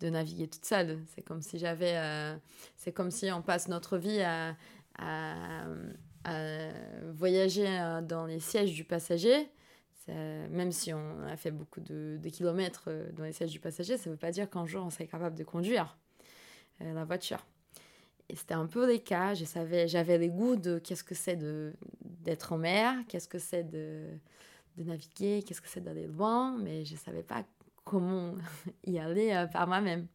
de, 0.00 0.10
naviguer 0.10 0.48
toute 0.48 0.64
seule. 0.64 0.98
C'est 1.14 1.22
comme 1.22 1.42
si 1.42 1.58
j'avais... 1.58 1.96
Euh, 1.96 2.36
c'est 2.76 2.92
comme 2.92 3.10
si 3.10 3.30
on 3.32 3.42
passe 3.42 3.68
notre 3.68 3.98
vie 3.98 4.20
à, 4.20 4.56
à, 4.98 5.64
voyager 7.12 7.66
euh, 7.68 8.00
dans 8.00 8.26
les 8.26 8.40
sièges 8.40 8.72
du 8.72 8.84
passager. 8.84 9.48
même 10.08 10.72
si 10.72 10.92
on 10.92 11.22
a 11.26 11.36
fait 11.36 11.50
beaucoup 11.50 11.80
de, 11.80 12.18
de, 12.22 12.28
kilomètres 12.28 12.90
dans 13.12 13.24
les 13.24 13.32
sièges 13.32 13.52
du 13.52 13.60
passager, 13.60 13.96
ça 13.96 14.08
ne 14.08 14.14
veut 14.14 14.18
pas 14.18 14.30
dire 14.30 14.48
qu'un 14.48 14.66
jour 14.66 14.84
on 14.84 14.90
serait 14.90 15.06
capable 15.06 15.36
de 15.36 15.44
conduire 15.44 15.96
la 16.80 17.04
voiture. 17.04 17.44
Et 18.28 18.36
c'était 18.36 18.54
un 18.54 18.66
peu 18.66 18.86
les 18.86 19.00
cas. 19.00 19.34
Je 19.34 19.44
savais, 19.44 19.88
j'avais 19.88 20.18
les 20.18 20.30
goûts 20.30 20.56
de 20.56 20.78
qu'est-ce 20.78 21.04
que 21.04 21.14
c'est 21.14 21.36
de, 21.36 21.74
d'être 22.02 22.52
en 22.52 22.58
mer, 22.58 22.94
qu'est-ce 23.08 23.28
que 23.28 23.38
c'est 23.38 23.64
de, 23.64 24.08
de 24.76 24.84
naviguer, 24.84 25.42
qu'est-ce 25.42 25.60
que 25.60 25.68
c'est 25.68 25.82
d'aller 25.82 26.06
loin, 26.06 26.56
mais 26.58 26.84
je 26.84 26.96
savais 26.96 27.22
pas 27.22 27.44
comment 27.84 28.34
y 28.86 28.98
aller 28.98 29.32
euh, 29.32 29.46
par 29.46 29.66
moi-même. 29.66 30.06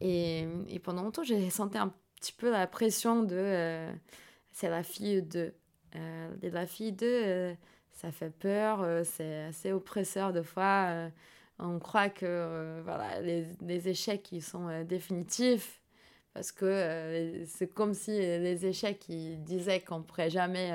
Et, 0.00 0.46
et, 0.68 0.78
pendant 0.80 1.02
longtemps, 1.02 1.22
j'ai 1.22 1.50
senti 1.50 1.78
un 1.78 1.94
petit 2.20 2.32
peu 2.32 2.50
la 2.50 2.66
pression 2.66 3.22
de 3.22 3.36
euh, 3.36 3.92
c'est 4.50 4.68
la 4.68 4.82
fille 4.82 5.22
de. 5.22 5.54
Euh, 5.96 6.28
la 6.42 6.66
fille 6.66 6.92
de, 6.92 7.54
ça 7.92 8.10
fait 8.10 8.30
peur, 8.30 8.84
c'est 9.04 9.44
assez 9.44 9.70
oppresseur 9.72 10.32
de 10.32 10.42
fois. 10.42 11.08
on 11.60 11.78
croit 11.78 12.08
que 12.08 12.80
voilà, 12.82 13.20
les, 13.20 13.46
les 13.62 13.88
échecs 13.88 14.32
ils 14.32 14.42
sont 14.42 14.82
définitifs 14.82 15.80
parce 16.32 16.50
que 16.50 17.44
c'est 17.46 17.68
comme 17.68 17.94
si 17.94 18.10
les 18.10 18.66
échecs 18.66 19.08
ils 19.08 19.40
disaient 19.44 19.80
qu'on 19.80 20.00
ne 20.00 20.02
pourrait 20.02 20.30
jamais 20.30 20.72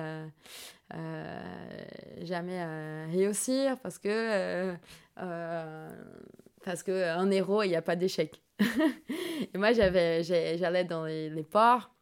euh, 0.94 0.96
euh, 0.98 2.26
jamais 2.26 3.06
réussir 3.08 3.78
parce 3.80 4.00
que 4.00 4.74
parce 5.16 6.84
que 6.84 7.32
héros 7.32 7.64
il 7.64 7.70
n'y 7.70 7.76
a 7.76 7.82
pas 7.82 7.96
d'échec 7.96 8.42
et 8.60 9.58
moi 9.58 9.72
j'avais 9.74 10.24
j'allais 10.24 10.86
dans 10.86 11.06
les, 11.06 11.44
ports 11.44 11.94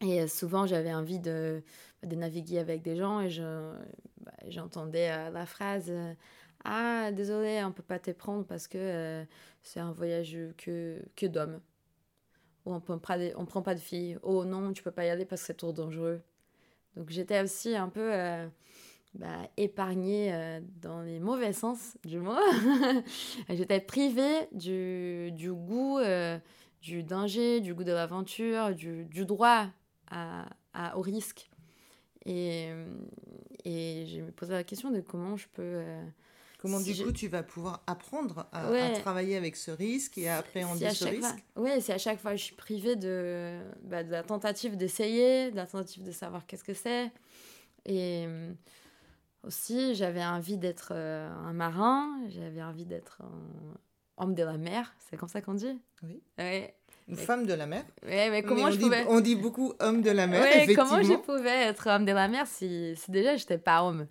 et 0.00 0.26
souvent 0.26 0.66
j'avais 0.66 0.92
envie 0.92 1.18
de, 1.20 1.62
de 2.02 2.16
naviguer 2.16 2.58
avec 2.58 2.82
des 2.82 2.96
gens 2.96 3.20
et 3.20 3.30
je 3.30 3.72
bah, 4.20 4.32
j'entendais 4.48 5.30
la 5.30 5.46
phrase 5.46 5.92
ah 6.64 7.10
désolé 7.12 7.62
on 7.64 7.72
peut 7.72 7.82
pas 7.82 7.98
te 7.98 8.10
prendre 8.10 8.44
parce 8.44 8.66
que 8.66 9.24
c'est 9.62 9.80
un 9.80 9.92
voyage 9.92 10.36
que 10.56 11.00
que 11.14 11.26
d'hommes 11.26 11.60
pas 12.66 13.18
on 13.36 13.46
prend 13.46 13.62
pas 13.62 13.74
de 13.74 13.80
filles. 13.80 14.18
Oh 14.22 14.44
non, 14.44 14.72
tu 14.72 14.82
peux 14.82 14.90
pas 14.90 15.04
y 15.04 15.08
aller 15.10 15.24
parce 15.24 15.42
que 15.42 15.46
c'est 15.48 15.54
trop 15.54 15.72
dangereux. 15.72 16.20
Donc 16.96 17.10
j'étais 17.10 17.42
aussi 17.42 17.76
un 17.76 17.88
peu 17.88 18.12
euh, 18.12 18.48
bah, 19.14 19.48
épargnée 19.56 20.32
euh, 20.32 20.60
dans 20.80 21.02
les 21.02 21.20
mauvais 21.20 21.52
sens 21.52 21.98
du 22.04 22.18
mot. 22.18 22.36
j'étais 23.50 23.80
privée 23.80 24.48
du, 24.52 25.52
goût 25.52 25.98
euh, 25.98 26.38
du 26.80 27.02
danger, 27.02 27.60
du 27.60 27.74
goût 27.74 27.84
de 27.84 27.92
l'aventure, 27.92 28.74
du, 28.74 29.06
droit 29.26 29.66
au 30.94 31.00
risque. 31.00 31.50
Et, 32.24 32.70
et 33.64 34.06
je 34.06 34.20
me 34.22 34.30
posais 34.32 34.54
la 34.54 34.64
question 34.64 34.90
de 34.90 35.00
comment 35.00 35.36
je 35.36 35.46
peux 35.52 35.82
Comment 36.58 36.80
du 36.80 36.94
coup 36.94 37.12
tu 37.12 37.28
vas 37.28 37.42
pouvoir 37.42 37.82
apprendre 37.86 38.46
à, 38.52 38.90
travailler 39.00 39.36
avec 39.36 39.56
ce 39.56 39.70
risque 39.70 40.18
et 40.18 40.28
à 40.28 40.38
appréhender 40.38 40.90
ce 40.90 41.04
risque 41.04 41.44
Oui, 41.56 41.70
c'est 41.80 41.92
à 41.92 41.98
chaque 41.98 42.20
fois. 42.20 42.34
Je 42.34 42.42
suis 42.42 42.54
privée 42.54 42.96
de, 42.96 43.60
bah, 43.82 44.02
de 44.02 44.10
la 44.10 44.22
tentative 44.22 44.76
d'essayer, 44.76 45.50
de 45.50 45.56
la 45.56 45.66
tentative 45.66 46.02
de 46.02 46.12
savoir 46.12 46.46
qu'est-ce 46.46 46.64
que 46.64 46.74
c'est. 46.74 47.10
Et 47.84 48.24
euh, 48.26 48.52
aussi, 49.44 49.94
j'avais 49.94 50.24
envie 50.24 50.56
d'être 50.56 50.92
euh, 50.92 51.28
un 51.28 51.52
marin, 51.52 52.10
j'avais 52.28 52.62
envie 52.62 52.86
d'être 52.86 53.22
un 53.22 54.24
homme 54.24 54.34
de 54.34 54.42
la 54.42 54.56
mer, 54.56 54.94
c'est 54.98 55.16
comme 55.16 55.28
ça 55.28 55.40
qu'on 55.40 55.54
dit? 55.54 55.78
Oui. 56.02 56.20
Une 57.08 57.16
femme 57.16 57.46
de 57.46 57.52
la 57.52 57.66
mer. 57.66 57.84
Mais 58.04 58.42
comment 58.42 58.70
je 58.70 58.76
dit, 58.76 58.84
pouvais... 58.84 59.04
On 59.08 59.20
dit 59.20 59.36
beaucoup 59.36 59.74
homme 59.78 60.02
de 60.02 60.10
la 60.10 60.26
mer, 60.26 60.44
effectivement. 60.44 60.84
comment 60.88 61.02
je 61.02 61.14
pouvais 61.14 61.66
être 61.66 61.88
homme 61.88 62.04
de 62.04 62.12
la 62.12 62.26
mer 62.26 62.46
si, 62.46 62.96
si 62.96 63.10
déjà 63.10 63.36
j'étais 63.36 63.58
pas 63.58 63.84
homme? 63.84 64.08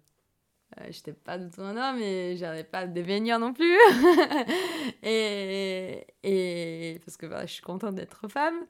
Euh, 0.81 0.87
j'étais 0.89 1.13
pas 1.13 1.37
du 1.37 1.49
tout 1.49 1.61
un 1.61 1.77
homme 1.77 2.01
et 2.01 2.35
j'avais 2.37 2.63
pas 2.63 2.79
à 2.79 2.87
devenir 2.87 3.39
non 3.39 3.53
plus. 3.53 3.77
et, 5.03 6.05
et, 6.23 6.99
parce 7.05 7.15
que 7.17 7.27
je 7.41 7.45
suis 7.45 7.61
contente 7.61 7.95
d'être 7.95 8.27
femme. 8.27 8.65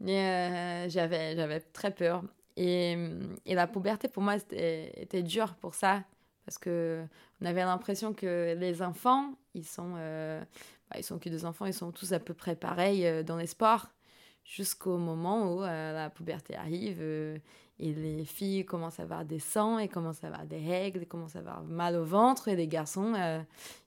Mais 0.00 0.86
euh, 0.86 0.88
j'avais, 0.88 1.60
très 1.72 1.90
peur. 1.90 2.22
Et, 2.56 2.96
et, 3.44 3.54
la 3.54 3.66
puberté, 3.66 4.08
pour 4.08 4.22
moi, 4.22 4.36
était, 4.36 4.92
était 5.00 5.22
dure 5.22 5.54
pour 5.54 5.74
ça. 5.74 6.02
Parce 6.44 6.58
que 6.58 7.04
on 7.40 7.44
avait 7.44 7.62
l'impression 7.62 8.14
que 8.14 8.56
les 8.58 8.82
enfants, 8.82 9.34
ils 9.54 9.66
sont, 9.66 9.94
euh, 9.96 10.42
bah, 10.90 10.96
ils 10.98 11.04
sont 11.04 11.18
que 11.18 11.28
des 11.28 11.44
enfants, 11.44 11.66
ils 11.66 11.74
sont 11.74 11.92
tous 11.92 12.12
à 12.12 12.18
peu 12.18 12.34
près 12.34 12.56
pareils 12.56 13.22
dans 13.24 13.36
les 13.36 13.46
sports. 13.46 13.88
Jusqu'au 14.44 14.96
moment 14.96 15.54
où 15.54 15.60
la 15.60 16.10
puberté 16.10 16.56
arrive 16.56 17.00
et 17.78 17.92
les 17.92 18.24
filles 18.24 18.64
commencent 18.64 19.00
à 19.00 19.04
avoir 19.04 19.24
des 19.24 19.38
sangs, 19.38 19.78
et 19.78 19.88
commencent 19.88 20.22
à 20.22 20.28
avoir 20.28 20.44
des 20.44 20.60
règles, 20.60 21.02
et 21.02 21.06
commencent 21.06 21.36
à 21.36 21.40
avoir 21.40 21.62
mal 21.62 21.96
au 21.96 22.04
ventre. 22.04 22.48
Et 22.48 22.56
les 22.56 22.68
garçons, 22.68 23.14
euh, 23.14 23.40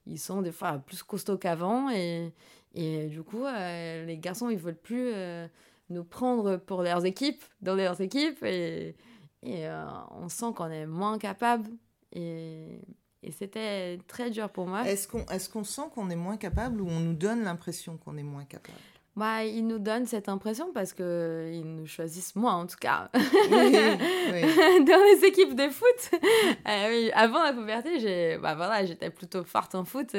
ils 0.06 0.20
sont 0.20 0.42
des 0.42 0.52
fois 0.52 0.80
plus 0.80 1.02
costauds 1.04 1.38
qu'avant. 1.38 1.90
Et, 1.92 2.34
et 2.74 3.08
du 3.08 3.24
coup, 3.24 3.46
euh, 3.46 4.06
les 4.06 4.18
garçons, 4.18 4.50
ils 4.50 4.58
veulent 4.58 4.76
plus 4.76 5.12
euh, 5.14 5.48
nous 5.90 6.04
prendre 6.04 6.58
pour 6.58 6.82
leurs 6.82 7.06
équipes, 7.06 7.44
dans 7.62 7.76
leurs 7.76 8.02
équipes. 8.02 8.44
Et, 8.44 8.96
et 9.44 9.68
on 10.12 10.28
sent 10.28 10.54
qu'on 10.56 10.70
est 10.70 10.88
moins 10.88 11.18
capable. 11.18 11.70
Et, 12.12 12.82
et 13.24 13.32
c'était 13.32 14.00
très 14.08 14.30
dur 14.30 14.50
pour 14.50 14.68
moi. 14.68 14.88
Est-ce 14.88 15.08
qu'on 15.08 15.26
est 15.26 15.52
qu'on 15.52 15.64
sent 15.64 15.84
qu'on 15.94 16.10
est 16.10 16.16
moins 16.16 16.38
capable 16.38 16.82
ou 16.82 16.88
on 16.88 17.00
nous 17.00 17.14
donne 17.14 17.44
l'impression 17.44 17.98
qu'on 17.98 18.18
est 18.18 18.24
moins 18.24 18.46
capable? 18.46 18.78
Bah, 19.16 19.46
ils 19.46 19.66
nous 19.66 19.80
donnent 19.80 20.06
cette 20.06 20.28
impression 20.28 20.74
parce 20.74 20.92
qu'ils 20.92 21.64
nous 21.64 21.88
choisissent 21.88 22.36
moi, 22.36 22.52
en 22.52 22.68
tout 22.68 22.76
cas. 22.76 23.10
Dans 23.14 23.20
les 25.06 25.26
équipes 25.26 25.56
de 25.56 25.70
foot. 25.70 26.20
Euh, 26.68 26.90
oui, 26.90 27.12
avant 27.14 27.42
la 27.42 27.54
puberté, 27.54 28.00
j'ai, 28.02 28.38
bah, 28.38 28.56
voilà, 28.56 28.84
j'étais 28.86 29.10
plutôt 29.10 29.46
forte 29.46 29.74
en 29.74 29.86
foot. 29.86 30.14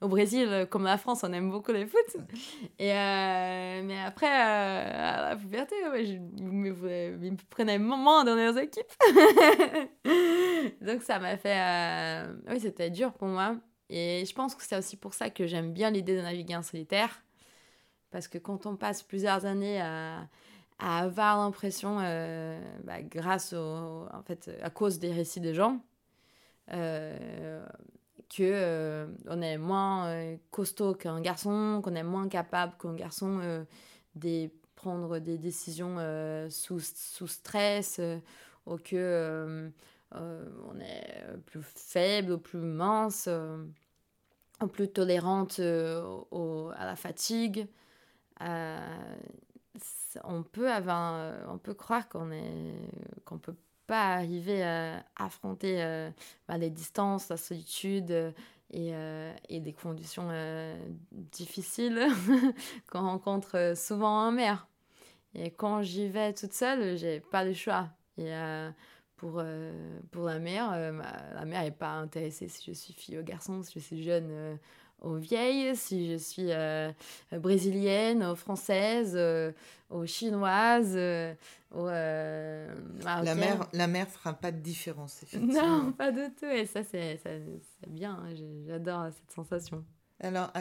au 0.00 0.08
Brésil, 0.08 0.66
comme 0.70 0.82
la 0.82 0.98
France, 0.98 1.22
on 1.22 1.32
aime 1.32 1.52
beaucoup 1.52 1.70
les 1.70 1.86
foot. 1.86 2.16
Et, 2.80 2.92
euh, 2.92 3.82
mais 3.84 4.00
après, 4.04 4.26
euh, 4.26 4.90
à 4.92 5.28
la 5.30 5.36
puberté, 5.36 5.76
ouais, 5.92 6.04
je, 6.04 6.14
ils, 6.14 6.44
me, 6.44 6.68
ils 7.22 7.32
me 7.32 7.48
prenaient 7.48 7.78
moins 7.78 8.24
dans 8.24 8.34
leurs 8.34 8.58
équipes. 8.58 8.92
Donc 10.80 11.02
ça 11.02 11.20
m'a 11.20 11.36
fait... 11.36 12.26
Oui, 12.50 12.58
c'était 12.58 12.90
dur 12.90 13.12
pour 13.12 13.28
moi. 13.28 13.54
Et 13.88 14.24
je 14.26 14.34
pense 14.34 14.56
que 14.56 14.64
c'est 14.64 14.76
aussi 14.76 14.96
pour 14.96 15.14
ça 15.14 15.30
que 15.30 15.46
j'aime 15.46 15.72
bien 15.72 15.90
l'idée 15.90 16.16
de 16.16 16.22
naviguer 16.22 16.56
en 16.56 16.62
solitaire 16.62 17.22
parce 18.12 18.28
que 18.28 18.38
quand 18.38 18.66
on 18.66 18.76
passe 18.76 19.02
plusieurs 19.02 19.46
années 19.46 19.80
à, 19.80 20.28
avoir 20.78 21.38
l'impression, 21.38 21.98
euh, 22.00 22.60
bah, 22.84 23.02
grâce 23.02 23.52
au, 23.52 24.06
en 24.12 24.22
fait, 24.26 24.50
à 24.62 24.70
cause 24.70 24.98
des 24.98 25.12
récits 25.12 25.40
des 25.40 25.54
gens, 25.54 25.80
euh, 26.72 27.64
que 28.34 28.42
euh, 28.42 29.06
on 29.28 29.42
est 29.42 29.58
moins 29.58 30.06
euh, 30.06 30.36
costaud 30.50 30.94
qu'un 30.94 31.20
garçon, 31.20 31.80
qu'on 31.84 31.94
est 31.94 32.02
moins 32.02 32.28
capable 32.28 32.74
qu'un 32.80 32.94
garçon 32.94 33.66
de 34.14 34.50
prendre 34.74 35.18
des 35.18 35.38
décisions 35.38 35.96
sous, 36.48 36.80
stress, 36.80 38.00
ou 38.66 38.76
que 38.78 39.70
on 40.12 40.80
est 40.80 41.24
plus 41.46 41.62
faible 41.62 42.32
ou 42.32 42.38
plus 42.38 42.60
mince, 42.60 43.28
plus 44.72 44.88
tolérante 44.88 45.60
à 45.60 46.86
la 46.86 46.96
fatigue. 46.96 47.66
Euh, 48.42 49.16
on 50.24 50.42
peut 50.42 50.70
avoir, 50.70 51.34
on 51.48 51.58
peut 51.58 51.74
croire 51.74 52.08
qu'on 52.08 52.30
est, 52.30 52.74
qu'on 53.24 53.38
peut 53.38 53.56
pas 53.86 54.14
arriver 54.14 54.62
à 54.62 55.04
affronter 55.16 55.82
euh, 55.82 56.10
bah, 56.46 56.58
les 56.58 56.70
distances, 56.70 57.28
la 57.28 57.36
solitude 57.36 58.10
et, 58.70 58.94
euh, 58.94 59.32
des 59.48 59.72
conditions 59.72 60.28
difficiles 61.10 62.06
qu'on 62.90 63.00
rencontre 63.00 63.74
souvent 63.76 64.28
en 64.28 64.32
mer. 64.32 64.66
Et 65.34 65.50
quand 65.50 65.82
j'y 65.82 66.08
vais 66.08 66.34
toute 66.34 66.52
seule, 66.52 66.96
j'ai 66.98 67.20
pas 67.20 67.44
le 67.44 67.54
choix. 67.54 67.88
Et 68.18 68.32
pour, 69.16 69.42
pour 70.10 70.24
la 70.24 70.38
mer, 70.38 70.70
la 71.34 71.44
mer 71.46 71.62
n'est 71.62 71.70
pas 71.70 71.92
intéressée 71.92 72.48
si 72.48 72.70
je 72.70 72.76
suis 72.76 72.92
fille 72.92 73.18
ou 73.18 73.22
garçon, 73.22 73.62
si 73.62 73.78
je 73.80 73.84
suis 73.84 74.02
jeune 74.02 74.58
aux 75.02 75.16
vieilles, 75.16 75.76
si 75.76 76.12
je 76.12 76.16
suis 76.16 76.52
euh, 76.52 76.90
brésilienne, 77.32 78.22
aux 78.22 78.36
françaises, 78.36 79.14
euh, 79.16 79.52
aux 79.90 80.06
chinoises, 80.06 80.94
euh, 80.94 81.34
aux 81.72 81.86
la 81.86 83.34
mère 83.34 83.68
La 83.72 83.86
mère 83.86 84.08
fera 84.08 84.32
pas 84.32 84.52
de 84.52 84.60
différence, 84.60 85.22
effectivement. 85.22 85.82
Non, 85.82 85.92
pas 85.92 86.12
du 86.12 86.32
tout. 86.34 86.46
Et 86.46 86.66
ça, 86.66 86.82
c'est 86.84 87.20
bien. 87.88 88.14
Hein, 88.14 88.34
j'adore 88.66 89.08
cette 89.12 89.30
sensation. 89.32 89.84
Alors, 90.20 90.52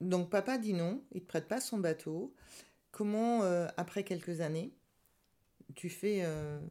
donc 0.00 0.30
papa 0.30 0.58
dit 0.58 0.72
non, 0.72 1.02
il 1.12 1.18
ne 1.18 1.20
te 1.20 1.26
prête 1.26 1.48
pas 1.48 1.60
son 1.60 1.78
bateau. 1.78 2.34
Comment, 2.90 3.42
après 3.76 4.04
quelques 4.04 4.40
années, 4.40 4.72
tu 5.74 5.90
fais 5.90 6.24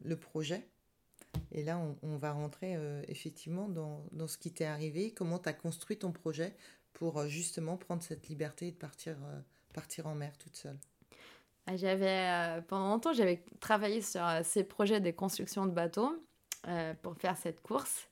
le 0.03 0.15
projet? 0.15 0.67
Et 1.51 1.63
là, 1.63 1.79
on, 2.01 2.17
va 2.17 2.31
rentrer 2.31 2.75
effectivement 3.07 3.67
dans, 3.67 4.03
dans, 4.11 4.27
ce 4.27 4.39
qui 4.39 4.51
t'est 4.51 4.65
arrivé, 4.65 5.11
comment 5.11 5.37
tu 5.37 5.49
as 5.49 5.53
construit 5.53 5.97
ton 5.97 6.11
projet 6.11 6.55
pour 6.95 7.25
justement 7.27 7.77
prendre 7.77 8.03
cette 8.03 8.27
liberté 8.27 8.71
de 8.71 8.75
partir, 8.75 9.15
partir 9.73 10.07
en 10.07 10.15
mer 10.15 10.37
toute 10.37 10.55
seule. 10.55 10.77
Ah, 11.67 11.77
j'avais, 11.77 12.61
pendant 12.67 12.89
longtemps, 12.89 13.13
j'avais 13.13 13.43
travaillé 13.59 14.01
sur 14.01 14.25
ces 14.43 14.63
projets 14.63 14.99
de 14.99 15.11
construction 15.11 15.65
de 15.65 15.71
bateaux 15.71 16.15
pour 17.01 17.15
faire 17.17 17.37
cette 17.37 17.61
course. 17.61 18.07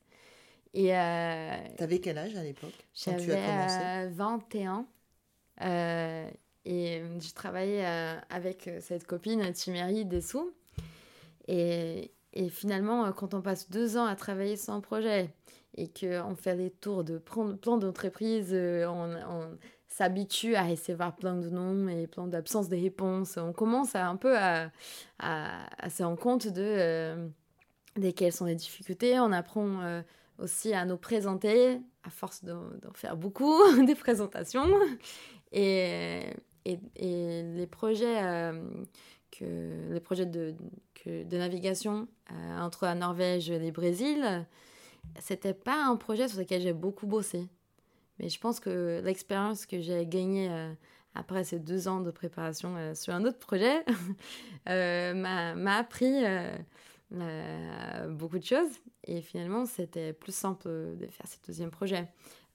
Et 0.73 0.95
euh, 0.95 1.55
T'avais 1.77 1.99
quel 1.99 2.17
âge 2.17 2.35
à 2.35 2.43
l'époque 2.43 2.73
J'avais 2.95 4.09
21. 4.09 4.85
Euh, 5.61 6.29
et 6.65 7.03
je 7.19 7.33
travaillais 7.33 7.85
euh, 7.85 8.15
avec 8.29 8.69
cette 8.79 9.05
copine, 9.05 9.51
Timéry 9.53 10.05
Dessous. 10.05 10.51
Et, 11.47 12.11
et 12.33 12.49
finalement, 12.49 13.11
quand 13.11 13.33
on 13.33 13.41
passe 13.41 13.69
deux 13.69 13.97
ans 13.97 14.05
à 14.05 14.15
travailler 14.15 14.57
sur 14.57 14.73
un 14.73 14.81
projet 14.81 15.29
et 15.75 15.89
qu'on 15.89 16.35
fait 16.35 16.55
les 16.55 16.69
tours 16.69 17.03
de 17.03 17.17
plein 17.17 17.77
d'entreprises, 17.77 18.53
on, 18.53 19.15
on 19.29 19.57
s'habitue 19.87 20.55
à 20.55 20.63
recevoir 20.63 21.15
plein 21.15 21.35
de 21.35 21.49
noms 21.49 21.87
et 21.87 22.07
plein 22.07 22.27
d'absences 22.27 22.69
de 22.69 22.75
réponses. 22.75 23.37
On 23.37 23.53
commence 23.53 23.95
un 23.95 24.15
peu 24.15 24.37
à, 24.37 24.71
à, 25.19 25.65
à 25.77 25.89
se 25.89 26.03
rendre 26.03 26.19
compte 26.19 26.47
de, 26.47 27.29
de 27.97 28.11
quelles 28.11 28.33
sont 28.33 28.45
les 28.45 28.55
difficultés. 28.55 29.19
On 29.19 29.31
apprend 29.31 30.01
aussi 30.39 30.73
à 30.73 30.85
nous 30.85 30.97
présenter, 30.97 31.79
à 32.03 32.09
force 32.09 32.43
d'en 32.43 32.93
faire 32.93 33.17
beaucoup, 33.17 33.59
des 33.85 33.95
présentations. 33.95 34.67
Et, 35.51 36.21
et, 36.65 36.79
les 36.95 37.67
projets, 37.67 38.23
euh, 38.23 38.53
que, 39.31 39.93
les 39.93 39.99
projets 39.99 40.25
de, 40.25 40.55
que, 40.95 41.23
de 41.23 41.37
navigation 41.37 42.07
euh, 42.31 42.59
entre 42.59 42.85
la 42.85 42.95
Norvège 42.95 43.49
et 43.49 43.59
le 43.59 43.71
Brésil, 43.71 44.45
c'était 45.19 45.53
pas 45.53 45.85
un 45.85 45.95
projet 45.95 46.27
sur 46.27 46.39
lequel 46.39 46.61
j'ai 46.61 46.73
beaucoup 46.73 47.07
bossé. 47.07 47.47
Mais 48.19 48.29
je 48.29 48.39
pense 48.39 48.59
que 48.59 49.01
l'expérience 49.03 49.65
que 49.65 49.79
j'ai 49.79 50.05
gagnée 50.05 50.49
euh, 50.51 50.73
après 51.15 51.43
ces 51.43 51.59
deux 51.59 51.87
ans 51.87 51.99
de 51.99 52.11
préparation 52.11 52.93
sur 52.95 53.13
un 53.13 53.23
autre 53.25 53.39
projet 53.39 53.83
m'a 54.65 55.77
appris 55.77 56.23
beaucoup 58.09 58.39
de 58.39 58.45
choses. 58.45 58.71
Et 59.05 59.21
finalement, 59.21 59.65
c'était 59.65 60.13
plus 60.13 60.33
simple 60.33 60.67
de 60.67 61.07
faire 61.07 61.27
ce 61.27 61.37
deuxième 61.45 61.71
projet. 61.71 62.07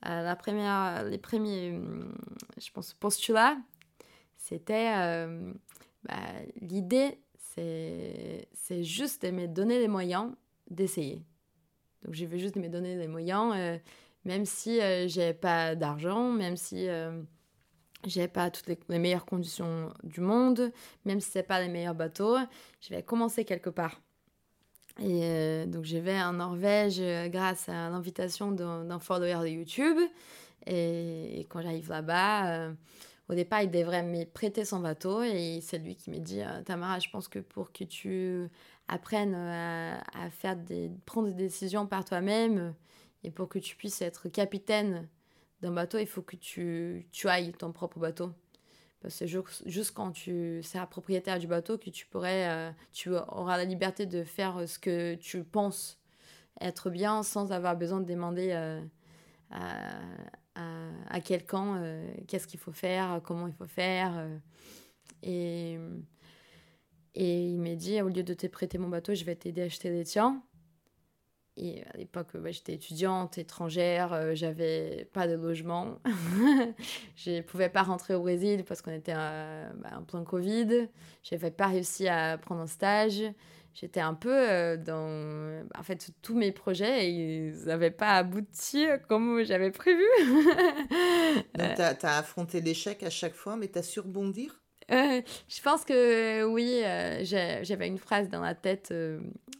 Euh, 0.05 0.21
la 0.21 0.35
première, 0.35 1.03
les 1.03 1.17
premiers, 1.17 1.71
hum, 1.71 2.15
je 2.57 2.71
pense, 2.71 2.93
postulats, 2.93 3.57
c'était 4.37 4.93
euh, 4.97 5.53
bah, 6.03 6.15
l'idée, 6.61 7.19
c'est 7.35 8.83
juste 8.83 9.25
de 9.25 9.31
me 9.31 9.47
donner 9.47 9.79
les 9.79 9.89
moyens 9.89 10.31
d'essayer. 10.69 11.21
Donc, 12.03 12.13
je 12.13 12.25
veux 12.25 12.37
juste 12.37 12.55
me 12.55 12.67
donner 12.67 12.95
les 12.95 13.07
moyens, 13.07 13.53
euh, 13.55 13.77
même 14.25 14.45
si 14.45 14.79
j'ai 15.07 15.33
pas 15.33 15.75
d'argent, 15.75 16.31
même 16.31 16.57
si 16.57 16.87
j'ai 18.05 18.27
pas 18.27 18.49
toutes 18.49 18.67
les, 18.67 18.99
meilleures 18.99 19.25
conditions 19.25 19.91
du 20.03 20.21
monde, 20.21 20.71
même 21.05 21.19
si 21.19 21.31
c'est 21.31 21.43
pas 21.43 21.61
les 21.61 21.67
meilleurs 21.67 21.95
bateaux, 21.95 22.37
je 22.81 22.89
vais 22.89 23.03
commencer 23.03 23.45
quelque 23.45 23.69
part. 23.69 23.99
Et 25.01 25.21
euh, 25.23 25.65
donc, 25.65 25.85
je 25.85 25.97
vais 25.97 26.21
en 26.21 26.33
Norvège 26.33 26.97
euh, 26.99 27.29
grâce 27.29 27.69
à 27.69 27.89
l'invitation 27.89 28.51
d'un 28.51 28.99
follower 28.99 29.39
de 29.43 29.47
YouTube. 29.47 29.97
Et, 30.65 31.47
quand 31.49 31.61
j'arrive 31.61 31.89
là-bas, 31.89 32.51
euh, 32.51 32.73
au 33.29 33.33
départ, 33.33 33.61
il 33.61 33.71
devrait 33.71 34.03
me 34.03 34.25
prêter 34.25 34.65
son 34.65 34.79
bateau. 34.79 35.23
Et 35.23 35.59
c'est 35.61 35.77
lui 35.77 35.95
qui 35.95 36.09
me 36.09 36.17
dit 36.17 36.41
Tamara, 36.65 36.99
je 36.99 37.09
pense 37.09 37.27
que 37.27 37.39
pour 37.39 37.71
que 37.71 37.85
tu 37.85 38.49
apprennes 38.89 39.35
à, 39.35 40.29
faire 40.31 40.55
des, 40.57 40.91
prendre 41.05 41.29
des 41.29 41.33
décisions 41.43 41.87
par 41.87 42.03
toi-même 42.03 42.73
et 43.23 43.31
pour 43.31 43.47
que 43.47 43.59
tu 43.59 43.75
puisses 43.75 44.01
être 44.01 44.29
capitaine 44.29 45.07
d'un 45.61 45.71
bateau, 45.71 45.97
il 45.97 46.07
faut 46.07 46.21
que 46.21 46.35
tu, 46.35 47.07
tu 47.11 47.27
ailles 47.27 47.51
ton 47.53 47.71
propre 47.71 47.99
bateau. 47.99 48.31
C'est 49.07 49.27
juste 49.27 49.93
quand 49.93 50.11
tu 50.11 50.61
seras 50.61 50.85
propriétaire 50.85 51.39
du 51.39 51.47
bateau 51.47 51.77
que 51.77 51.89
tu 51.89 52.05
pourrais, 52.05 52.49
euh, 52.49 52.71
tu 52.91 53.09
auras 53.15 53.55
la 53.55 53.63
liberté 53.63 54.05
de 54.05 54.25
faire 54.25 54.57
euh, 54.57 54.67
ce 54.67 54.77
que 54.77 55.15
tu 55.15 55.43
penses 55.45 55.97
être 56.59 56.89
bien 56.89 57.23
sans 57.23 57.53
avoir 57.53 57.77
besoin 57.77 58.01
de 58.01 58.05
demander 58.05 58.49
euh, 58.51 58.81
à, 59.51 60.01
à, 61.07 61.21
quelqu'un 61.21 62.03
qu'est-ce 62.27 62.45
qu'il 62.45 62.59
faut 62.59 62.73
faire, 62.73 63.21
comment 63.23 63.47
il 63.47 63.53
faut 63.53 63.67
faire. 63.67 64.27
et, 65.23 65.79
et 67.15 67.45
il 67.45 67.59
m'a 67.59 67.75
dit, 67.75 68.01
au 68.01 68.09
lieu 68.09 68.23
de 68.23 68.33
te 68.33 68.47
prêter 68.47 68.77
mon 68.77 68.89
bateau, 68.89 69.13
je 69.13 69.23
vais 69.23 69.35
t'aider 69.35 69.61
à 69.61 69.65
acheter 69.65 69.89
les 69.89 70.03
tiens. 70.03 70.43
Et 71.57 71.83
à 71.93 71.97
l'époque, 71.97 72.29
bah, 72.35 72.51
j'étais 72.51 72.73
étudiante, 72.73 73.37
étrangère, 73.37 74.13
euh, 74.13 74.31
j'avais 74.33 75.09
pas 75.11 75.27
de 75.27 75.33
logement. 75.33 75.99
je 77.17 77.31
ne 77.31 77.41
pouvais 77.41 77.67
pas 77.67 77.83
rentrer 77.83 78.13
au 78.13 78.21
Brésil 78.21 78.63
parce 78.63 78.81
qu'on 78.81 78.93
était 78.93 79.13
euh, 79.15 79.69
bah, 79.75 79.89
en 79.97 80.03
plein 80.03 80.23
Covid. 80.23 80.87
Je 81.21 81.35
n'avais 81.35 81.51
pas 81.51 81.67
réussi 81.67 82.07
à 82.07 82.37
prendre 82.37 82.61
un 82.61 82.67
stage. 82.67 83.23
J'étais 83.73 83.99
un 83.99 84.13
peu 84.13 84.33
euh, 84.33 84.77
dans... 84.77 85.67
En 85.77 85.83
fait, 85.83 86.11
tous 86.21 86.35
mes 86.35 86.53
projets, 86.53 87.11
ils 87.11 87.65
n'avaient 87.65 87.91
pas 87.91 88.15
abouti 88.15 88.85
comme 89.09 89.43
j'avais 89.43 89.71
prévu. 89.71 90.05
Donc, 91.55 91.75
tu 91.75 91.81
as, 91.81 92.17
affronté 92.17 92.61
l'échec 92.61 93.03
à 93.03 93.09
chaque 93.09 93.35
fois, 93.35 93.57
mais 93.57 93.67
tu 93.67 93.79
as 93.79 93.83
su 93.83 93.99
rebondir 93.99 94.61
je 95.47 95.61
pense 95.61 95.85
que 95.85 96.43
oui, 96.45 96.81
j'avais 97.23 97.87
une 97.87 97.97
phrase 97.97 98.29
dans 98.29 98.41
la 98.41 98.55
tête 98.55 98.91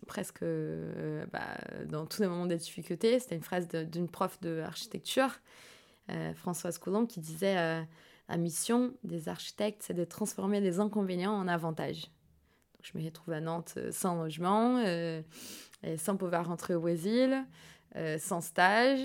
presque 0.09 0.41
euh, 0.41 1.23
bah, 1.31 1.55
dans 1.85 2.05
tous 2.05 2.21
les 2.21 2.27
moments 2.27 2.47
de 2.47 2.55
difficulté. 2.55 3.19
C'était 3.19 3.35
une 3.35 3.43
phrase 3.43 3.67
d'une 3.69 4.09
prof 4.09 4.41
d'architecture, 4.41 5.29
euh, 6.09 6.33
Françoise 6.33 6.77
Coulomb, 6.79 7.05
qui 7.05 7.21
disait 7.21 7.57
euh, 7.57 7.81
La 8.27 8.37
mission 8.37 8.93
des 9.03 9.29
architectes, 9.29 9.83
c'est 9.83 9.93
de 9.93 10.03
transformer 10.03 10.59
les 10.59 10.79
inconvénients 10.79 11.33
en 11.33 11.47
avantages. 11.47 12.01
Donc, 12.01 12.81
je 12.81 12.97
me 12.97 13.05
retrouve 13.05 13.33
à 13.33 13.39
Nantes 13.39 13.77
sans 13.91 14.15
logement, 14.15 14.83
sans 15.97 16.17
pouvoir 16.17 16.47
rentrer 16.47 16.75
au 16.75 16.79
Brésil, 16.79 17.45
sans 18.17 18.41
stage. 18.41 19.01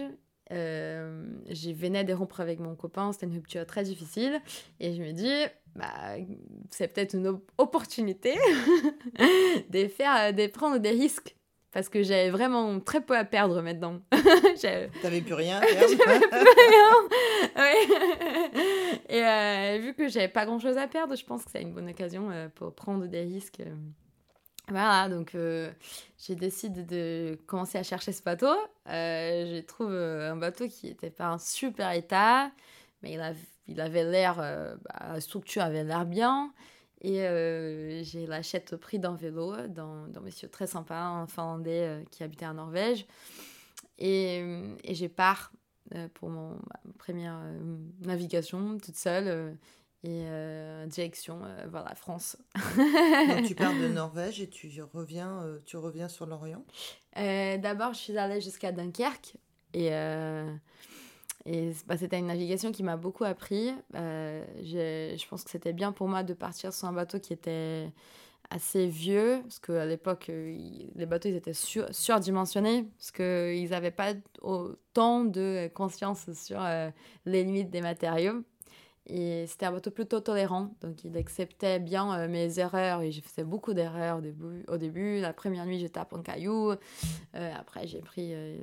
Euh, 0.52 1.24
j'ai 1.48 1.72
venais 1.72 2.04
de 2.04 2.12
rompre 2.12 2.40
avec 2.40 2.60
mon 2.60 2.74
copain, 2.74 3.12
c'était 3.12 3.26
une 3.26 3.34
rupture 3.34 3.66
très 3.66 3.84
difficile. 3.84 4.40
Et 4.80 4.94
je 4.94 5.02
me 5.02 5.12
dis, 5.12 5.32
bah, 5.74 6.16
c'est 6.70 6.92
peut-être 6.92 7.14
une 7.14 7.40
opportunité 7.58 8.34
de, 9.70 9.88
faire, 9.88 10.32
de 10.32 10.46
prendre 10.46 10.78
des 10.78 10.90
risques. 10.90 11.36
Parce 11.72 11.88
que 11.88 12.04
j'avais 12.04 12.30
vraiment 12.30 12.78
très 12.78 13.00
peu 13.00 13.16
à 13.16 13.24
perdre 13.24 13.60
maintenant. 13.60 14.00
T'avais 15.02 15.20
plus 15.22 15.34
rien 15.34 15.60
perdre 15.60 15.96
plus 15.96 16.48
rien. 17.56 17.72
Et 19.08 19.24
euh, 19.24 19.78
vu 19.82 19.92
que 19.94 20.08
j'avais 20.08 20.28
pas 20.28 20.46
grand-chose 20.46 20.78
à 20.78 20.86
perdre, 20.86 21.16
je 21.16 21.24
pense 21.24 21.44
que 21.44 21.50
c'est 21.50 21.62
une 21.62 21.72
bonne 21.72 21.88
occasion 21.88 22.30
euh, 22.30 22.48
pour 22.54 22.72
prendre 22.76 23.08
des 23.08 23.22
risques. 23.22 23.60
Voilà, 24.68 25.10
donc 25.10 25.34
euh, 25.34 25.70
j'ai 26.18 26.34
décidé 26.34 26.84
de 26.84 27.38
commencer 27.46 27.76
à 27.76 27.82
chercher 27.82 28.12
ce 28.12 28.22
bateau. 28.22 28.54
Euh, 28.88 29.56
je 29.56 29.60
trouve 29.60 29.92
un 29.92 30.36
bateau 30.36 30.68
qui 30.68 30.86
n'était 30.86 31.10
pas 31.10 31.26
un 31.26 31.38
super 31.38 31.92
état, 31.92 32.50
mais 33.02 33.18
il, 33.66 33.80
avait 33.80 34.04
l'air, 34.04 34.36
euh, 34.40 34.74
bah, 34.76 35.12
la 35.12 35.20
structure 35.20 35.62
avait 35.62 35.84
l'air 35.84 36.06
bien. 36.06 36.52
Et 37.02 37.20
euh, 37.26 38.02
j'ai 38.02 38.26
l'achète 38.26 38.72
au 38.72 38.78
prix 38.78 38.98
d'un 38.98 39.14
vélo 39.14 39.54
d'un 39.68 40.08
monsieur 40.22 40.48
très 40.48 40.66
sympa, 40.66 40.98
un 40.98 41.26
Finlandais 41.26 42.02
qui 42.10 42.22
habitait 42.22 42.46
en 42.46 42.54
Norvège. 42.54 43.06
Et, 43.98 44.38
et 44.82 44.94
je 44.94 45.06
pars 45.06 45.52
pour 46.14 46.30
mon, 46.30 46.52
ma 46.52 46.92
première 46.98 47.38
navigation 48.00 48.78
toute 48.78 48.96
seule 48.96 49.58
et 50.04 50.24
direction 50.86 51.40
vers 51.66 51.82
la 51.82 51.94
France. 51.94 52.36
Donc 52.54 53.42
tu 53.46 53.54
pars 53.54 53.72
de 53.72 53.88
Norvège 53.88 54.40
et 54.40 54.48
tu 54.48 54.70
reviens, 54.92 55.42
tu 55.64 55.76
reviens 55.76 56.08
sur 56.08 56.26
l'Orient? 56.26 56.64
D'abord, 57.16 57.94
je 57.94 57.98
suis 57.98 58.18
allée 58.18 58.40
jusqu'à 58.40 58.70
Dunkerque 58.70 59.36
et 59.72 59.90
et 61.46 61.72
bah, 61.86 61.96
c'était 61.98 62.18
une 62.18 62.26
navigation 62.26 62.72
qui 62.72 62.82
m'a 62.82 62.96
beaucoup 62.96 63.24
appris. 63.24 63.70
Euh, 63.94 64.44
je 64.62 65.28
pense 65.28 65.44
que 65.44 65.50
c'était 65.50 65.74
bien 65.74 65.92
pour 65.92 66.08
moi 66.08 66.22
de 66.22 66.32
partir 66.32 66.72
sur 66.72 66.88
un 66.88 66.92
bateau 66.92 67.18
qui 67.20 67.32
était 67.34 67.92
assez 68.50 68.86
vieux, 68.86 69.40
parce 69.42 69.58
qu'à 69.58 69.84
l'époque, 69.84 70.26
euh, 70.30 70.56
les 70.94 71.06
bateaux 71.06 71.28
ils 71.28 71.36
étaient 71.36 71.54
surdimensionnés, 71.54 72.84
parce 72.96 73.10
qu'ils 73.10 73.70
n'avaient 73.70 73.90
pas 73.90 74.14
autant 74.40 75.24
de 75.24 75.70
conscience 75.74 76.32
sur 76.32 76.62
euh, 76.62 76.90
les 77.26 77.44
limites 77.44 77.70
des 77.70 77.80
matériaux. 77.80 78.42
Et 79.06 79.44
c'était 79.46 79.66
un 79.66 79.72
bateau 79.72 79.90
plutôt 79.90 80.20
tolérant, 80.20 80.74
donc 80.80 81.04
il 81.04 81.14
acceptait 81.18 81.78
bien 81.78 82.18
euh, 82.18 82.26
mes 82.26 82.58
erreurs 82.58 83.02
et 83.02 83.12
j'ai 83.12 83.20
fait 83.20 83.44
beaucoup 83.44 83.74
d'erreurs 83.74 84.22
au 84.68 84.78
début. 84.78 85.20
La 85.20 85.34
première 85.34 85.66
nuit, 85.66 85.78
je 85.78 85.86
tape 85.88 86.14
un 86.14 86.22
caillou. 86.22 86.70
Euh, 86.70 87.52
après, 87.54 87.86
j'ai 87.86 88.00
pris 88.00 88.30
euh, 88.32 88.56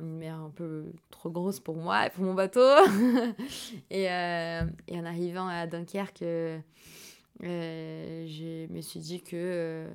une 0.00 0.16
mer 0.16 0.38
un 0.38 0.48
peu 0.48 0.86
trop 1.10 1.30
grosse 1.30 1.60
pour 1.60 1.76
moi 1.76 2.06
et 2.06 2.10
pour 2.10 2.24
mon 2.24 2.32
bateau. 2.32 2.60
et, 3.90 4.04
et, 4.04 4.98
en 4.98 5.04
arrivant 5.04 5.46
à 5.46 5.66
Dunkerque, 5.66 6.24
je 7.40 8.66
me 8.72 8.80
suis 8.80 9.00
dit 9.00 9.20
que 9.20 9.86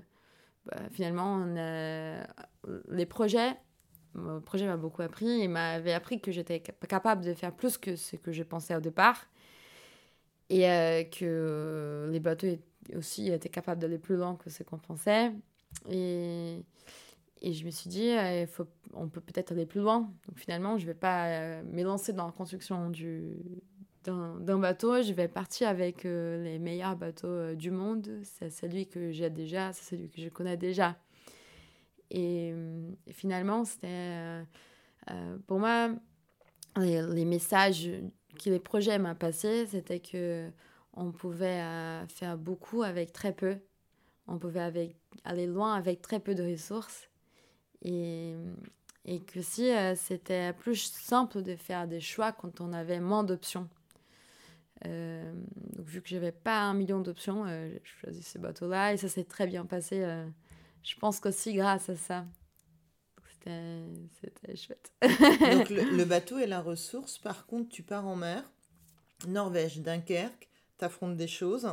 bah, 0.68 0.78
finalement, 0.92 1.44
les 2.90 3.06
projets, 3.08 3.58
mon 4.14 4.42
projet 4.42 4.68
m'a 4.68 4.78
beaucoup 4.78 5.02
appris. 5.02 5.26
Il 5.26 5.50
m'avait 5.50 5.94
appris 5.94 6.22
que 6.22 6.32
j'étais 6.32 6.60
capable 6.60 7.26
de 7.26 7.34
faire 7.34 7.52
plus 7.52 7.80
que 7.80 7.96
ce 7.96 8.16
que 8.16 8.32
je 8.32 8.44
pensais 8.44 8.76
au 8.76 8.80
départ. 8.80 9.26
Et 10.50 11.10
que 11.18 12.10
les 12.12 12.20
bateaux 12.20 12.48
aussi 12.96 13.30
étaient 13.30 13.50
capables 13.50 13.82
d'aller 13.82 13.98
plus 13.98 14.16
loin 14.16 14.36
que 14.36 14.50
ce 14.50 14.64
qu'on 14.64 14.78
pensait. 14.78 15.32
Et, 15.90 16.64
et 17.42 17.54
je 17.54 17.66
me 17.66 17.72
suis 17.72 17.90
dit, 17.90 18.10
euh, 18.10 18.48
faut, 18.48 18.68
on 18.94 19.08
peut 19.08 19.22
peut-être 19.22 19.52
aller 19.52 19.66
plus 19.66 19.82
loin. 19.82 20.12
Donc 20.28 20.38
finalement, 20.38 20.78
je 20.78 20.84
ne 20.84 20.88
vais 20.88 20.98
pas 20.98 21.28
euh, 21.28 21.64
m'élancer 21.72 22.14
dans 22.14 22.26
la 22.26 22.32
construction 22.32 22.90
du, 22.90 23.36
d'un, 24.04 24.58
bateau. 24.58 25.02
Je 25.02 25.14
vais 25.14 25.28
partir 25.28 25.68
avec 25.68 26.06
euh, 26.06 26.44
les 26.44 26.60
meilleurs 26.60 26.96
bateaux 26.96 27.54
du 27.54 27.72
monde. 27.72 28.10
C'est 28.24 28.50
celui 28.50 28.88
que 28.88 29.12
j'ai 29.12 29.30
déjà, 29.30 29.72
c'est 29.74 29.96
celui 29.96 30.10
que 30.10 30.22
je 30.22 30.30
connais 30.30 30.58
déjà. 30.58 30.98
Et, 32.10 32.54
finalement, 33.12 33.66
c'était 33.66 34.44
pour 35.46 35.60
moi, 35.60 35.90
les, 36.78 37.26
messages 37.26 37.90
les 38.46 38.60
projets 38.60 39.00
m'ont 39.00 39.16
passés, 39.16 39.68
c'était 39.68 40.00
que 40.00 40.50
on 40.94 41.12
pouvait 41.12 41.62
faire 42.08 42.38
beaucoup 42.38 42.82
avec 42.82 43.14
très 43.14 43.32
peu. 43.32 43.58
On 44.28 44.38
pouvait 44.40 44.96
aller 45.24 45.46
loin 45.46 45.76
avec 45.76 46.02
très 46.02 46.20
peu 46.20 46.36
de 46.36 46.44
ressources 46.44 47.08
et, 47.84 48.36
que 49.28 49.42
si 49.42 49.72
euh, 49.72 49.96
c'était 49.96 50.54
plus 50.54 50.92
simple 50.92 51.42
de 51.42 51.56
faire 51.56 51.88
des 51.88 52.02
choix 52.02 52.32
quand 52.32 52.60
on 52.60 52.74
avait 52.74 53.00
moins 53.00 53.24
d'options. 53.24 53.70
Euh, 54.86 55.34
donc 55.76 55.88
vu 55.88 56.02
que 56.02 56.10
j'avais 56.10 56.32
pas 56.32 56.62
un 56.62 56.74
million 56.74 57.00
d'options, 57.00 57.46
euh, 57.48 57.70
j'ai 57.72 57.82
choisi 57.84 58.24
ce 58.24 58.38
bateau-là 58.38 58.94
et 58.94 58.98
ça 58.98 59.08
s'est 59.08 59.24
très 59.24 59.48
bien 59.48 59.66
passé. 59.66 60.06
je 60.84 60.96
pense 60.98 61.20
qu'aussi 61.20 61.54
grâce 61.54 61.90
à 61.90 61.96
ça. 61.96 62.26
C'était 64.22 64.56
chouette. 64.56 64.92
donc 65.02 65.70
le, 65.70 65.96
le, 65.96 66.06
bateau 66.06 66.38
est 66.38 66.48
la 66.48 66.62
ressource. 66.62 67.18
Par 67.18 67.46
contre, 67.46 67.70
tu 67.70 67.84
pars 67.84 68.08
en 68.08 68.16
mer, 68.16 68.44
Norvège, 69.28 69.80
Dunkerque, 69.80 70.50
t'affrontes 70.78 71.18
des 71.18 71.28
choses. 71.28 71.68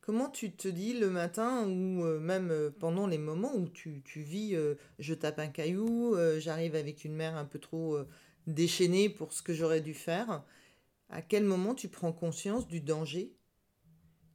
Comment 0.00 0.30
tu 0.30 0.52
te 0.52 0.66
dis 0.66 0.98
le 0.98 1.10
matin 1.10 1.66
ou 1.68 2.04
euh, 2.04 2.18
même 2.18 2.50
euh, 2.50 2.70
pendant 2.70 3.06
les 3.06 3.18
moments 3.18 3.54
où 3.54 3.68
tu, 3.68 4.02
tu 4.02 4.22
vis, 4.22 4.56
euh, 4.56 4.74
je 4.98 5.14
tape 5.14 5.38
un 5.38 5.48
caillou, 5.48 6.16
j'arrive 6.38 6.74
avec 6.74 7.04
une 7.04 7.14
mer 7.14 7.36
un 7.36 7.44
peu 7.44 7.58
trop 7.58 7.98
déchaînée 8.46 9.08
pour 9.08 9.32
ce 9.32 9.42
que 9.42 9.52
j'aurais 9.52 9.80
dû 9.80 9.94
faire, 9.94 10.42
à 11.10 11.22
quel 11.22 11.44
moment 11.44 11.74
tu 11.74 11.88
prends 11.88 12.12
conscience 12.12 12.66
du 12.66 12.80
danger 12.80 13.36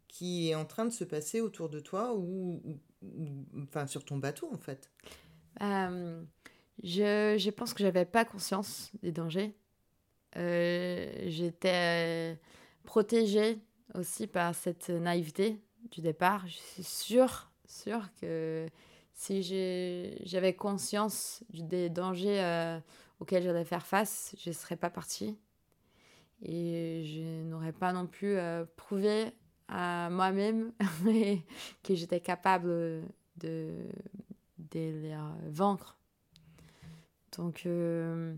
qui 0.08 0.50
est 0.50 0.56
en 0.56 0.66
train 0.66 0.86
de 0.86 0.92
se 0.92 1.04
passer 1.04 1.42
autour 1.42 1.70
de 1.70 1.80
toi 1.80 2.16
ou, 2.16 2.62
enfin 3.64 3.88
sur 3.88 4.06
ton 4.06 4.18
bateau 4.18 4.50
en 4.54 4.58
fait? 4.58 4.92
Je, 6.84 7.36
je 7.38 7.50
pense 7.50 7.74
que 7.74 7.84
j'avais 7.84 8.06
pas 8.06 8.26
conscience 8.26 8.92
des 9.02 9.12
dangers. 9.12 9.56
J'étais 10.36 12.38
protégée 12.84 13.60
aussi 13.94 14.28
par 14.28 14.56
cette 14.56 14.90
naïveté 14.90 15.62
du 15.92 16.02
départ. 16.02 16.48
Je 16.48 16.58
suis 16.58 16.84
sûre, 16.84 17.52
sûre 17.66 18.10
que 18.20 18.68
si 19.14 19.44
j'avais 20.24 20.54
conscience 20.54 21.44
des 21.50 21.90
dangers 21.90 22.44
euh, 22.44 22.80
auxquels 23.20 23.44
j'allais 23.44 23.66
faire 23.66 23.86
face, 23.86 24.36
je 24.40 24.50
ne 24.50 24.54
serais 24.54 24.76
pas 24.76 24.90
partie. 24.90 25.38
Et 26.42 27.04
je 27.06 27.44
n'aurais 27.44 27.72
pas 27.72 27.94
non 27.94 28.08
plus 28.08 28.38
euh, 28.38 28.66
prouvé 28.76 29.32
à 29.68 30.10
moi-même 30.10 30.74
que 31.84 31.96
j'étais 31.96 32.20
capable 32.20 33.04
de, 33.38 33.88
de 34.58 34.80
les 34.80 35.18
vaincre. 35.48 35.98
Donc, 37.38 37.64
euh, 37.66 38.36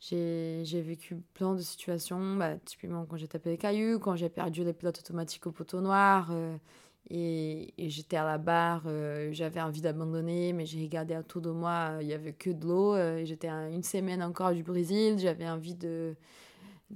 j'ai 0.00 0.82
vécu 0.82 1.16
plein 1.34 1.54
de 1.54 1.60
situations, 1.60 2.36
bah, 2.36 2.56
typiquement 2.64 3.04
quand 3.04 3.16
j'ai 3.16 3.28
tapé 3.28 3.50
les 3.50 3.58
cailloux, 3.58 3.98
quand 3.98 4.14
j'ai 4.16 4.28
perdu 4.28 4.64
les 4.64 4.72
pilotes 4.72 4.98
automatiques 4.98 5.46
au 5.46 5.50
poteau 5.50 5.80
noir, 5.80 6.28
euh, 6.30 6.56
et, 7.10 7.74
et 7.78 7.90
j'étais 7.90 8.16
à 8.16 8.24
la 8.24 8.38
barre, 8.38 8.84
euh, 8.86 9.30
j'avais 9.32 9.60
envie 9.60 9.80
d'abandonner, 9.80 10.52
mais 10.52 10.66
j'ai 10.66 10.82
regardé 10.82 11.16
autour 11.16 11.42
de 11.42 11.50
moi, 11.50 11.98
il 12.00 12.06
n'y 12.06 12.12
avait 12.12 12.32
que 12.32 12.50
de 12.50 12.66
l'eau, 12.66 12.94
euh, 12.94 13.24
j'étais 13.24 13.48
une 13.48 13.82
semaine 13.82 14.22
encore 14.22 14.52
du 14.52 14.62
Brésil, 14.62 15.18
j'avais 15.18 15.48
envie 15.48 15.74
de... 15.74 16.14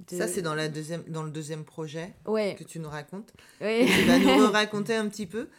Ça, 0.09 0.27
c'est 0.27 0.41
dans, 0.41 0.55
la 0.55 0.69
deuxième, 0.69 1.03
dans 1.03 1.21
le 1.21 1.29
deuxième 1.29 1.65
projet 1.65 2.15
ouais. 2.25 2.55
que 2.57 2.63
tu 2.63 2.79
nous 2.79 2.89
racontes. 2.89 3.31
Tu 3.59 4.05
vas 4.05 4.17
nous 4.17 4.47
raconter 4.51 4.95
un 4.95 5.07
petit 5.07 5.27
peu. 5.27 5.49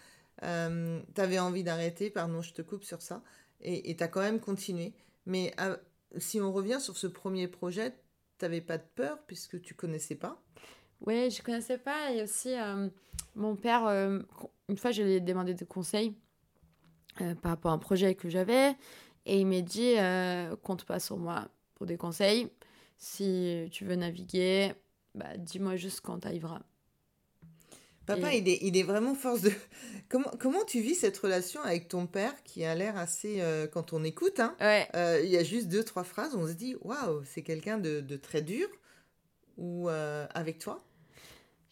tu 0.40 1.20
avais 1.20 1.38
envie 1.38 1.62
d'arrêter, 1.62 2.10
pardon, 2.10 2.42
je 2.42 2.52
te 2.52 2.62
coupe 2.62 2.84
sur 2.84 3.02
ça, 3.02 3.22
et 3.60 3.94
tu 3.94 4.02
as 4.02 4.08
quand 4.08 4.22
même 4.22 4.40
continué. 4.40 4.92
Mais 5.26 5.54
si 6.18 6.40
on 6.40 6.52
revient 6.52 6.80
sur 6.80 6.96
ce 6.96 7.06
premier 7.06 7.48
projet, 7.48 7.92
tu 8.38 8.44
n'avais 8.44 8.60
pas 8.60 8.78
de 8.78 8.84
peur 8.94 9.18
puisque 9.26 9.60
tu 9.60 9.74
connaissais 9.74 10.14
pas? 10.16 10.42
Oui, 11.06 11.30
je 11.30 11.42
connaissais 11.42 11.78
pas. 11.78 12.12
Et 12.12 12.22
aussi, 12.22 12.54
euh, 12.54 12.88
mon 13.34 13.56
père, 13.56 13.86
euh, 13.86 14.20
une 14.68 14.76
fois, 14.76 14.90
je 14.90 15.02
lui 15.02 15.12
ai 15.12 15.20
demandé 15.20 15.54
des 15.54 15.66
conseils 15.66 16.14
euh, 17.20 17.34
par 17.34 17.52
rapport 17.52 17.70
à 17.70 17.74
un 17.74 17.78
projet 17.78 18.14
que 18.14 18.28
j'avais. 18.28 18.76
Et 19.26 19.40
il 19.40 19.46
m'a 19.46 19.60
dit 19.60 19.94
compte 20.62 20.84
pas 20.84 21.00
sur 21.00 21.16
moi 21.16 21.48
pour 21.74 21.86
des 21.86 21.96
conseils. 21.96 22.50
Si 22.98 23.68
tu 23.72 23.84
veux 23.84 23.96
naviguer, 23.96 24.74
bah, 25.14 25.36
dis-moi 25.38 25.76
juste 25.76 26.02
quand 26.02 26.20
tu 26.20 26.28
arriveras. 26.28 26.60
Papa, 28.06 28.34
il, 28.34 28.48
est, 28.48 28.58
il 28.62 28.76
est 28.76 28.82
vraiment 28.82 29.14
force 29.14 29.40
de... 29.42 29.52
Comment, 30.10 30.30
comment 30.38 30.64
tu 30.64 30.80
vis 30.80 30.94
cette 30.94 31.16
relation 31.16 31.62
avec 31.62 31.88
ton 31.88 32.06
père 32.06 32.34
qui 32.44 32.64
a 32.64 32.74
l'air 32.74 32.96
assez... 32.96 33.40
Euh, 33.40 33.66
quand 33.66 33.92
on 33.94 34.04
écoute, 34.04 34.38
hein, 34.38 34.54
euh, 34.60 35.20
il 35.24 35.30
y 35.30 35.36
a 35.36 35.42
juste 35.42 35.68
deux, 35.68 35.82
trois 35.82 36.04
phrases, 36.04 36.36
on 36.36 36.46
se 36.46 36.52
dit, 36.52 36.76
waouh, 36.82 37.22
c'est 37.24 37.42
quelqu'un 37.42 37.78
de, 37.78 38.00
de, 38.00 38.16
très 38.16 38.42
dur. 38.42 38.68
Ou 39.56 39.88
euh, 39.88 40.26
avec 40.34 40.58
toi? 40.58 40.84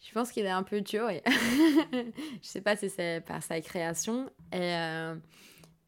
Je 0.01 0.11
pense 0.11 0.31
qu'il 0.31 0.45
est 0.45 0.49
un 0.49 0.63
peu 0.63 0.81
dur, 0.81 1.05
oui. 1.07 1.21
Je 2.41 2.47
sais 2.47 2.61
pas 2.61 2.75
si 2.75 2.89
c'est 2.89 3.23
par 3.25 3.43
sa 3.43 3.61
création. 3.61 4.29
Et, 4.51 4.73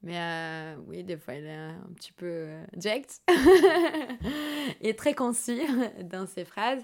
mais 0.04 0.76
oui, 0.88 1.04
des 1.04 1.18
fois, 1.18 1.34
il 1.34 1.46
est 1.46 1.52
un 1.52 1.90
petit 1.96 2.14
peu 2.14 2.48
direct. 2.78 3.22
et 4.82 4.96
très 4.96 5.16
concis 5.16 5.62
dans 6.04 6.28
ses 6.28 6.46
phrases. 6.46 6.84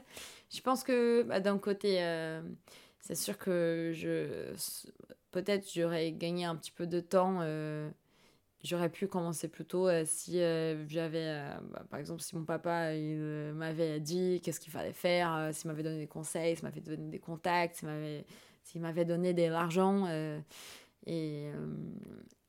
Je 0.49 0.59
pense 0.59 0.83
que 0.83 1.21
bah, 1.23 1.39
d'un 1.39 1.59
côté 1.59 2.01
c'est 3.01 3.15
sûr 3.15 3.37
que 3.37 3.91
je 3.93 4.53
peut-être 5.31 5.67
j'aurais 5.73 6.11
gagné 6.11 6.45
un 6.45 6.55
petit 6.55 6.71
peu 6.71 6.87
de 6.87 6.99
temps 6.99 7.39
euh, 7.41 7.89
j'aurais 8.63 8.89
pu 8.89 9.07
commencer 9.07 9.47
plus 9.47 9.65
tôt 9.65 9.87
euh, 9.87 10.03
si 10.05 10.41
euh, 10.41 10.87
j'avais 10.87 11.41
bah, 11.71 11.83
par 11.89 11.99
exemple 11.99 12.21
si 12.21 12.35
mon 12.35 12.45
papa 12.45 12.93
m'avait 13.53 13.99
dit 13.99 14.39
qu'est-ce 14.43 14.59
qu'il 14.59 14.71
fallait 14.71 14.93
faire 14.93 15.49
s'il 15.51 15.69
m'avait 15.69 15.83
donné 15.83 15.99
des 15.99 16.07
conseils 16.07 16.55
s'il 16.55 16.65
m'avait 16.65 16.81
donné 16.81 17.09
des 17.09 17.19
contacts 17.19 17.77
s'il 17.77 17.87
m'avait 17.87 18.25
s'il 18.63 18.81
m'avait 18.81 19.05
donné 19.05 19.33
de 19.33 19.43
l'argent 19.43 20.07
et 21.07 21.49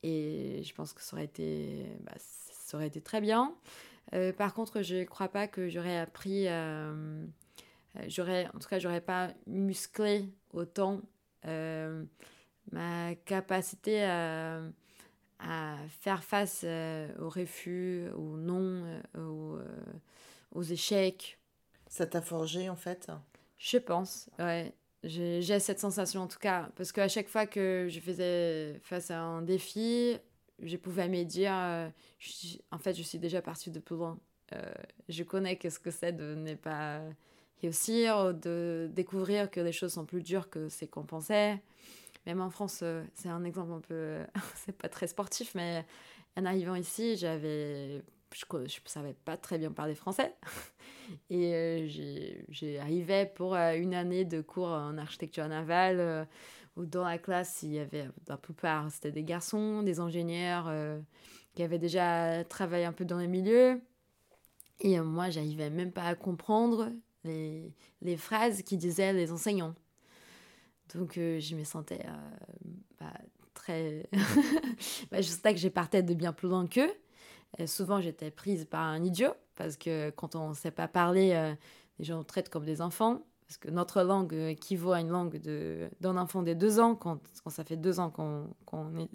et 0.05 0.61
je 0.63 0.73
pense 0.75 0.93
que 0.93 1.01
ça 1.01 1.15
aurait 1.15 1.25
été 1.25 1.85
bah, 2.01 2.13
ça 2.17 2.77
aurait 2.77 2.87
été 2.87 3.01
très 3.01 3.21
bien. 3.21 3.55
Par 4.37 4.53
contre 4.53 4.83
je 4.83 4.97
ne 4.97 5.03
crois 5.05 5.29
pas 5.29 5.47
que 5.47 5.69
j'aurais 5.69 5.97
appris 5.97 6.47
j'aurais, 8.07 8.47
en 8.53 8.59
tout 8.59 8.67
cas, 8.67 8.79
j'aurais 8.79 9.01
pas 9.01 9.29
musclé 9.47 10.29
autant 10.51 11.01
euh, 11.45 12.03
ma 12.71 13.15
capacité 13.15 14.03
à, 14.03 14.61
à 15.39 15.77
faire 16.01 16.23
face 16.23 16.61
euh, 16.63 17.07
aux 17.19 17.29
refus, 17.29 18.07
aux 18.15 18.37
non, 18.37 19.01
aux, 19.17 19.59
aux, 20.53 20.63
échecs. 20.63 21.37
Ça 21.87 22.05
t'a 22.05 22.21
forgé 22.21 22.69
en 22.69 22.75
fait? 22.75 23.11
Je 23.57 23.77
pense, 23.77 24.29
ouais. 24.39 24.73
J'ai, 25.03 25.59
cette 25.59 25.81
sensation 25.81 26.21
en 26.21 26.27
tout 26.27 26.39
cas, 26.39 26.69
parce 26.77 26.93
qu'à 26.93 27.09
chaque 27.09 27.27
fois 27.27 27.45
que 27.45 27.87
je 27.89 27.99
faisais 27.99 28.79
face 28.83 29.11
à 29.11 29.19
un 29.19 29.41
défi, 29.41 30.17
je 30.61 30.77
pouvais 30.77 31.09
me 31.09 31.23
dire, 31.23 31.51
en 31.51 32.77
fait, 32.79 32.93
je 32.93 33.03
suis 33.03 33.19
déjà 33.19 33.41
partie 33.41 33.69
de 33.69 33.79
plus 33.79 33.97
loin. 33.97 34.17
je 35.09 35.23
connais 35.23 35.57
qu'est-ce 35.57 35.79
que 35.79 35.91
c'est 35.91 36.13
de 36.13 36.35
ne 36.35 36.55
pas 36.55 37.01
réussir, 37.63 38.17
euh, 38.17 38.33
de 38.33 38.89
découvrir 38.93 39.49
que 39.49 39.59
les 39.59 39.71
choses 39.71 39.93
sont 39.93 40.05
plus 40.05 40.21
dures 40.21 40.49
que 40.49 40.69
ce 40.69 40.85
qu'on 40.85 41.03
pensait. 41.03 41.61
Même 42.25 42.41
en 42.41 42.49
France, 42.49 42.79
euh, 42.83 43.03
c'est 43.13 43.29
un 43.29 43.43
exemple 43.43 43.71
un 43.73 43.81
peu, 43.81 44.19
c'est 44.55 44.77
pas 44.77 44.89
très 44.89 45.07
sportif, 45.07 45.55
mais 45.55 45.85
en 46.37 46.45
arrivant 46.45 46.75
ici, 46.75 47.15
j'avais, 47.17 48.03
je, 48.33 48.45
je 48.65 48.79
savais 48.85 49.13
pas 49.25 49.37
très 49.37 49.57
bien 49.57 49.71
parler 49.71 49.95
français. 49.95 50.35
Et 51.29 51.53
euh, 51.53 51.87
j'ai 52.49 52.79
arrivé 52.79 53.25
pour 53.25 53.55
une 53.55 53.93
année 53.93 54.25
de 54.25 54.41
cours 54.41 54.69
en 54.69 54.97
architecture 54.97 55.47
navale, 55.47 56.27
où 56.75 56.85
dans 56.85 57.03
la 57.03 57.17
classe, 57.17 57.61
il 57.63 57.73
y 57.73 57.79
avait, 57.79 58.07
la 58.27 58.37
plupart, 58.37 58.89
c'était 58.89 59.11
des 59.11 59.23
garçons, 59.23 59.83
des 59.83 59.99
ingénieurs 59.99 60.71
qui 61.53 61.61
avaient 61.61 61.77
déjà 61.77 62.43
travaillé 62.45 62.85
un 62.85 62.93
peu 62.93 63.05
dans 63.05 63.19
les 63.19 63.27
milieux. 63.27 63.81
Et 64.79 64.99
moi, 65.01 65.29
j'arrivais 65.29 65.69
même 65.69 65.91
pas 65.91 66.05
à 66.05 66.15
comprendre 66.15 66.89
les, 67.23 67.73
les 68.01 68.17
phrases 68.17 68.61
qui 68.61 68.77
disaient 68.77 69.13
les 69.13 69.31
enseignants. 69.31 69.75
Donc 70.95 71.17
euh, 71.17 71.39
je 71.39 71.55
me 71.55 71.63
sentais 71.63 72.01
euh, 72.05 72.47
bah, 72.99 73.13
très. 73.53 74.07
bah, 75.11 75.21
je 75.21 75.27
sais 75.27 75.53
que 75.53 75.59
j'ai 75.59 75.69
partais 75.69 76.03
de 76.03 76.13
bien 76.13 76.33
plus 76.33 76.49
loin 76.49 76.67
qu'eux. 76.67 76.91
souvent, 77.67 78.01
j'étais 78.01 78.31
prise 78.31 78.65
par 78.65 78.81
un 78.81 79.03
idiot 79.03 79.33
parce 79.55 79.77
que 79.77 80.09
quand 80.11 80.35
on 80.35 80.49
ne 80.49 80.53
sait 80.53 80.71
pas 80.71 80.87
parler, 80.87 81.31
euh, 81.33 81.53
les 81.99 82.05
gens 82.05 82.23
traitent 82.23 82.49
comme 82.49 82.65
des 82.65 82.81
enfants. 82.81 83.23
Parce 83.47 83.57
que 83.57 83.69
notre 83.69 84.01
langue 84.01 84.33
équivaut 84.33 84.93
à 84.93 85.01
une 85.01 85.09
langue 85.09 85.37
d'un 85.99 86.17
enfant 86.17 86.41
de 86.41 86.53
deux 86.53 86.79
ans 86.79 86.95
quand, 86.95 87.19
quand 87.43 87.49
ça 87.49 87.63
fait 87.63 87.77
deux 87.77 87.99
ans 87.99 88.09
qu'on 88.09 88.47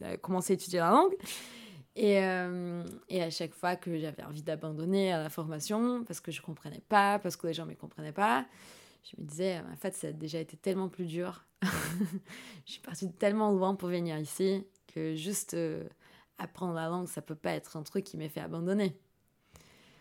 a 0.03 0.16
commencé 0.18 0.53
à 0.53 0.55
étudier 0.55 0.79
la 0.79 0.90
langue. 0.90 1.16
Et, 1.98 2.22
euh, 2.22 2.84
et, 3.08 3.24
à 3.24 3.28
chaque 3.28 3.52
fois 3.52 3.74
que 3.74 3.98
j'avais 3.98 4.22
envie 4.22 4.42
d'abandonner 4.42 5.12
à 5.12 5.20
la 5.20 5.28
formation, 5.28 6.04
parce 6.04 6.20
que 6.20 6.30
je 6.30 6.40
ne 6.40 6.46
comprenais 6.46 6.80
pas, 6.88 7.18
parce 7.18 7.37
que 7.37 7.48
les 7.48 7.54
gens 7.54 7.64
ne 7.64 7.70
me 7.70 7.74
comprenaient 7.74 8.12
pas, 8.12 8.46
je 9.02 9.20
me 9.20 9.26
disais, 9.26 9.58
en 9.58 9.76
fait, 9.76 9.94
ça 9.96 10.06
a 10.06 10.12
déjà 10.12 10.38
été 10.38 10.56
tellement 10.56 10.88
plus 10.88 11.06
dur. 11.06 11.44
je 11.62 12.72
suis 12.72 12.80
partie 12.80 13.11
tellement 13.11 13.50
loin 13.50 13.74
pour 13.74 13.88
venir 13.88 14.16
ici 14.16 14.64
que 14.94 15.16
juste 15.16 15.54
euh, 15.54 15.88
apprendre 16.38 16.74
la 16.74 16.87
langue, 16.87 17.08
ça 17.08 17.20
peut 17.20 17.34
pas 17.34 17.50
être 17.50 17.76
un 17.76 17.82
truc 17.82 18.04
qui 18.04 18.16
m'ait 18.16 18.28
fait 18.28 18.40
abandonner. 18.40 18.96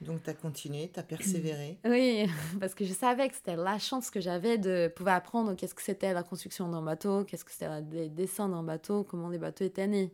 Donc 0.02 0.22
tu 0.22 0.30
as 0.30 0.36
continué, 0.36 0.92
tu 0.94 1.00
as 1.00 1.04
persévéré. 1.04 1.80
Oui, 1.86 2.30
parce 2.60 2.76
que 2.76 2.86
je 2.86 2.94
savais 2.94 3.28
que 3.28 3.34
c'était 3.34 3.56
la 3.56 3.80
chance 3.80 4.12
que 4.12 4.22
j'avais 4.22 4.60
de 4.60 4.94
pouvoir 4.96 5.16
apprendre 5.16 5.56
qu'est-ce 5.56 5.74
que 5.74 5.82
c'était 5.82 6.14
la 6.14 6.22
construction 6.22 6.70
d'un 6.70 6.84
bateau, 6.84 7.24
qu'est-ce 7.24 7.44
que 7.44 7.52
c'était 7.52 7.82
le 7.82 8.10
dessin 8.10 8.50
d'un 8.50 8.62
bateau, 8.62 9.04
comment 9.04 9.30
les 9.30 9.40
bateaux 9.40 9.66
étaient 9.66 9.88
nés. 9.88 10.14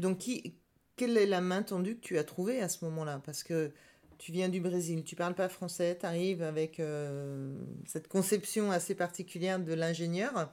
Donc 0.00 0.18
qui, 0.18 0.54
quelle 0.96 1.16
est 1.16 1.26
la 1.26 1.40
main 1.40 1.62
tendue 1.62 1.96
que 1.96 2.00
tu 2.00 2.18
as 2.18 2.24
trouvée 2.24 2.60
à 2.60 2.68
ce 2.68 2.84
moment-là? 2.84 3.20
Parce 3.24 3.42
que 3.42 3.72
tu 4.18 4.32
viens 4.32 4.48
du 4.48 4.60
Brésil, 4.60 5.04
tu 5.04 5.16
parles 5.16 5.34
pas 5.34 5.48
français, 5.48 5.96
tu 5.98 6.06
arrives 6.06 6.42
avec 6.42 6.80
euh, 6.80 7.54
cette 7.86 8.08
conception 8.08 8.70
assez 8.70 8.94
particulière 8.94 9.58
de 9.58 9.72
l'ingénieur. 9.74 10.52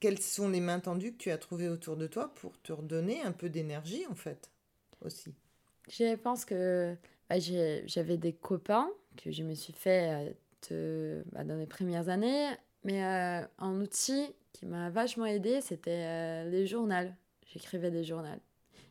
Quelles 0.00 0.20
sont 0.20 0.48
les 0.48 0.60
mains 0.60 0.80
tendues 0.80 1.12
que 1.12 1.18
tu 1.18 1.30
as 1.30 1.38
trouvées 1.38 1.68
autour 1.68 1.96
de 1.96 2.06
toi 2.06 2.34
pour 2.34 2.60
te 2.60 2.72
redonner 2.72 3.22
un 3.22 3.32
peu 3.32 3.48
d'énergie 3.48 4.04
en 4.10 4.14
fait 4.14 4.50
aussi? 5.00 5.32
Je 5.88 6.16
pense 6.16 6.44
que 6.44 6.96
bah, 7.30 7.38
j'avais 7.38 8.16
des 8.16 8.32
copains 8.32 8.90
que 9.16 9.30
je 9.30 9.42
me 9.42 9.54
suis 9.54 9.72
fait 9.72 10.34
euh, 10.70 11.22
bah, 11.32 11.44
dans 11.44 11.56
les 11.56 11.66
premières 11.66 12.08
années, 12.08 12.48
mais 12.84 13.04
euh, 13.04 13.46
un 13.58 13.80
outil 13.80 14.26
qui 14.52 14.66
m'a 14.66 14.90
vachement 14.90 15.26
aidé, 15.26 15.60
c'était 15.60 16.44
les 16.44 16.66
journaux. 16.66 17.10
J'écrivais 17.46 17.90
des 17.90 18.04
journaux. 18.04 18.40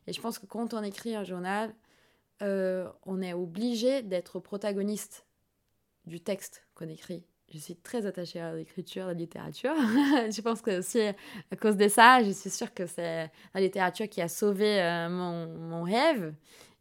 Et 0.06 0.12
je 0.12 0.20
pense 0.20 0.38
que 0.38 0.46
quand 0.46 0.74
on 0.74 0.82
écrit 0.82 1.14
un 1.14 1.24
journal, 1.24 1.74
euh, 2.42 2.88
on 3.04 3.22
est 3.22 3.32
obligé 3.32 4.02
d'être 4.02 4.40
protagoniste 4.40 5.26
du 6.04 6.20
texte 6.20 6.64
qu'on 6.74 6.88
écrit. 6.88 7.24
Je 7.52 7.58
suis 7.58 7.76
très 7.76 8.06
attachée 8.06 8.40
à 8.40 8.54
l'écriture, 8.54 9.04
à 9.04 9.08
la 9.08 9.14
littérature. 9.14 9.74
je 9.76 10.40
pense 10.40 10.60
que 10.60 10.78
aussi, 10.78 11.00
à 11.00 11.56
cause 11.58 11.76
de 11.76 11.88
ça, 11.88 12.22
je 12.22 12.30
suis 12.30 12.50
sûre 12.50 12.74
que 12.74 12.86
c'est 12.86 13.30
la 13.54 13.60
littérature 13.60 14.08
qui 14.08 14.20
a 14.20 14.28
sauvé 14.28 14.82
euh, 14.82 15.08
mon, 15.08 15.46
mon, 15.46 15.82
rêve, 15.82 16.34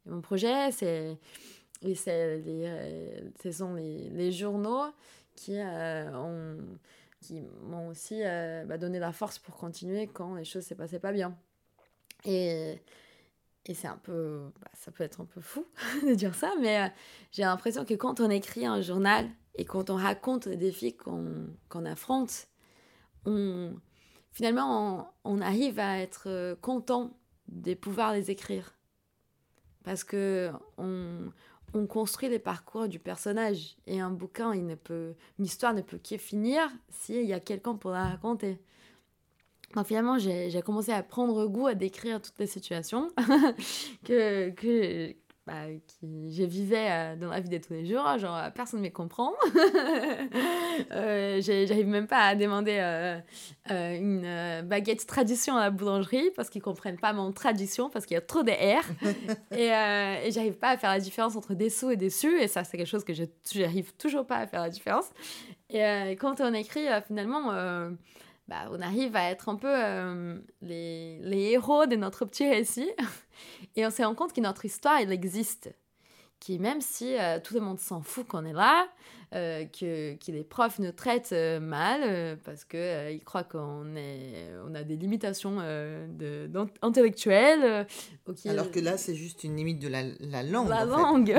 mon 0.06 0.22
projet. 0.22 0.72
C'est, 0.72 1.18
et 1.82 1.96
euh, 2.08 3.20
ce 3.42 3.52
sont 3.52 3.76
les, 3.76 4.32
journaux 4.32 4.86
qui, 5.36 5.58
ont, 5.60 6.58
qui 7.22 7.42
m'ont 7.62 7.90
aussi 7.90 8.22
bah, 8.66 8.78
donné 8.78 8.98
la 8.98 9.12
force 9.12 9.38
pour 9.38 9.56
continuer 9.56 10.08
quand 10.08 10.36
les 10.36 10.46
choses 10.46 10.66
se 10.66 10.74
passaient 10.74 11.00
pas 11.00 11.12
bien. 11.12 11.38
Et 12.26 12.82
et 13.68 13.74
c'est 13.74 13.88
un 13.88 13.98
peu, 13.98 14.52
bah, 14.62 14.70
ça 14.74 14.92
peut 14.92 15.04
être 15.04 15.22
un 15.22 15.26
peu 15.26 15.42
fou 15.42 15.66
de 16.08 16.14
dire 16.14 16.36
ça, 16.36 16.54
mais 16.62 16.82
euh, 16.82 16.88
j'ai 17.32 17.44
l'impression 17.44 17.86
que 17.86 17.94
quand 17.94 18.20
on 18.20 18.30
écrit 18.30 18.66
un 18.66 18.82
journal 18.82 19.28
et 19.56 19.66
quand 19.66 19.90
on 19.90 19.96
raconte 19.96 20.46
les 20.46 20.58
défis 20.58 20.96
qu'on 20.96 21.86
affronte, 21.86 22.48
on, 23.26 23.74
finalement, 24.32 25.14
on, 25.24 25.42
arrive 25.42 25.80
à 25.80 26.00
être 26.00 26.24
euh, 26.28 26.56
content 26.56 27.18
de 27.48 27.74
pouvoir 27.74 28.14
les 28.14 28.32
écrire. 28.32 28.74
Parce 29.84 30.04
que 30.04 30.52
on, 30.78 31.32
on 31.76 31.88
construit 31.88 32.30
les 32.30 32.40
parcours 32.40 32.88
du 32.88 33.00
personnage. 33.00 33.76
Et 33.86 34.00
un 34.00 34.10
bouquin, 34.10 34.54
il 34.54 34.66
ne 34.66 34.76
peut, 34.76 35.14
une 35.38 35.46
histoire 35.46 35.74
ne 35.74 35.82
peut 35.82 35.98
qu'y 35.98 36.18
finir 36.18 36.62
s'il 36.90 37.26
y 37.26 37.34
a 37.34 37.40
quelqu'un 37.40 37.76
pour 37.76 37.92
la 37.92 38.10
raconter. 38.10 38.60
Donc 39.76 39.88
finalement, 39.88 40.18
j'ai 40.18 40.62
commencé 40.64 40.92
à 40.92 41.04
prendre 41.04 41.46
goût 41.48 41.68
à 41.68 41.76
décrire 41.76 42.22
toutes 42.22 42.40
les 42.40 42.48
situations 42.48 43.10
que, 44.06 44.50
que 44.52 45.14
bah, 45.46 45.66
qui, 45.86 46.34
je 46.34 46.44
vivais 46.44 46.88
euh, 46.90 47.16
dans 47.18 47.30
la 47.30 47.40
vie 47.40 47.50
de 47.50 47.58
tous 47.60 47.74
les 47.74 47.86
jours. 47.86 48.18
Genre, 48.18 48.52
personne 48.56 48.80
ne 48.80 48.86
me 48.86 48.92
comprend. 48.92 49.34
euh, 50.92 51.40
J'arrive 51.42 51.88
même 51.88 52.08
pas 52.08 52.22
à 52.22 52.36
demander 52.36 52.78
euh, 52.80 53.20
euh, 53.70 53.96
une 53.96 54.68
baguette 54.68 55.06
tradition 55.06 55.56
à 55.56 55.66
la 55.66 55.70
boulangerie 55.70 56.32
parce 56.36 56.50
qu'ils 56.50 56.64
comprennent 56.64 57.00
pas 57.00 57.14
mon 57.14 57.32
tradition 57.32 57.92
parce 57.92 58.08
qu'il 58.08 58.16
y 58.16 58.18
a 58.18 58.22
trop 58.22 58.42
de 58.42 58.52
R. 58.52 58.84
et, 59.52 59.68
et 60.28 60.32
j'arrive 60.32 60.58
pas 60.58 60.70
à 60.70 60.78
faire 60.78 60.90
la 60.90 61.00
différence 61.00 61.36
entre 61.36 61.54
dessous 61.54 61.92
et 61.92 61.98
dessus. 61.98 62.40
Et 62.42 62.48
ça, 62.48 62.64
c'est 62.64 62.78
quelque 62.78 62.88
chose 62.88 63.04
que 63.04 63.14
je 63.14 63.26
n'arrive 63.60 63.94
toujours 63.98 64.26
pas 64.26 64.38
à 64.38 64.48
faire 64.48 64.62
la 64.62 64.70
différence. 64.70 65.10
Et 65.70 65.82
quand 66.20 66.42
on 66.42 66.54
écrit, 66.54 66.88
finalement 67.06 67.52
bah, 68.48 68.68
on 68.72 68.82
arrive 68.82 69.16
à 69.16 69.30
être 69.32 69.50
un 69.50 69.56
peu 69.56 69.72
euh, 69.72 70.40
les, 70.62 71.20
les, 71.22 71.52
héros 71.52 71.88
de 71.88 71.96
notre 71.96 72.26
petit 72.26 72.48
récit. 72.48 72.92
Et 73.76 73.86
on 73.86 73.90
se 73.90 74.04
rend 74.04 74.16
compte 74.16 74.34
que 74.34 74.42
notre 74.42 74.66
histoire, 74.66 74.98
elle 75.00 75.12
existe. 75.12 75.74
Qui, 76.40 76.60
même 76.60 76.82
si 76.82 77.18
euh, 77.18 77.40
tout 77.40 77.56
le 77.56 77.62
monde 77.62 77.80
s'en 77.80 78.02
fout 78.02 78.28
qu'on 78.28 78.46
est 78.46 78.54
là, 78.54 78.88
euh, 79.36 79.66
que, 79.66 80.14
que, 80.16 80.32
les 80.32 80.46
profs 80.46 80.80
nous 80.80 80.94
traitent 80.94 81.34
euh, 81.34 81.60
mal 81.60 82.02
euh, 82.06 82.36
parce 82.46 82.64
qu'ils 82.64 83.12
ils 83.12 83.22
croient 83.22 83.44
qu'on 83.44 83.94
est, 83.98 84.48
on 84.66 84.74
a 84.76 84.84
des 84.84 84.96
limitations 84.96 85.58
de, 85.58 86.50
intellectuelles. 86.82 87.86
Alors 88.46 88.72
que 88.72 88.80
là, 88.80 88.98
c'est 88.98 89.16
juste 89.16 89.44
une 89.44 89.58
limite 89.58 89.80
de 89.80 89.90
la, 89.90 90.04
la 90.22 90.42
langue. 90.42 90.70
La 90.70 90.86
langue. 90.86 91.36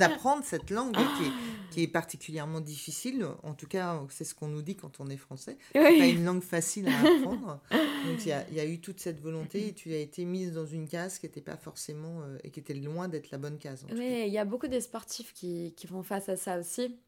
D'apprendre 0.00 0.42
cette 0.44 0.70
langue 0.70 0.94
qui 0.94 1.00
est, 1.00 1.70
qui 1.70 1.82
est, 1.84 1.88
particulièrement 1.88 2.60
difficile. 2.60 3.24
En 3.44 3.54
tout 3.54 3.68
cas, 3.68 4.00
c'est 4.08 4.24
ce 4.24 4.34
qu'on 4.34 4.48
nous 4.48 4.62
dit 4.62 4.74
quand 4.74 4.98
on 4.98 5.06
est 5.06 5.16
français. 5.16 5.58
C'est 5.72 5.80
pas 5.80 6.06
une 6.06 6.24
langue 6.24 6.42
facile 6.42 6.88
à 6.88 6.98
apprendre. 6.98 7.60
Donc 7.70 8.24
il 8.24 8.28
y 8.28 8.32
a, 8.32 8.44
y 8.50 8.58
a, 8.58 8.64
eu 8.64 8.80
toute 8.80 8.98
cette 8.98 9.20
volonté 9.20 9.68
et 9.68 9.72
tu 9.74 9.92
as 9.92 9.98
été 9.98 10.24
mise 10.24 10.52
dans 10.52 10.66
une 10.66 10.88
case 10.88 11.20
qui 11.20 11.26
n'était 11.26 11.40
pas 11.40 11.56
forcément 11.56 12.22
et 12.42 12.50
qui 12.50 12.58
était 12.58 12.74
loin 12.74 13.06
d'être 13.06 13.30
la 13.30 13.38
bonne 13.38 13.58
case. 13.58 13.86
Oui, 13.92 14.24
il 14.26 14.32
y 14.32 14.38
a 14.38 14.44
beaucoup 14.44 14.68
de 14.68 14.80
sportifs 14.80 15.32
qui, 15.32 15.72
qui 15.76 15.86
font 15.86 16.02
face 16.02 16.28
à 16.28 16.36
ça 16.36 16.58
aussi. 16.58 16.98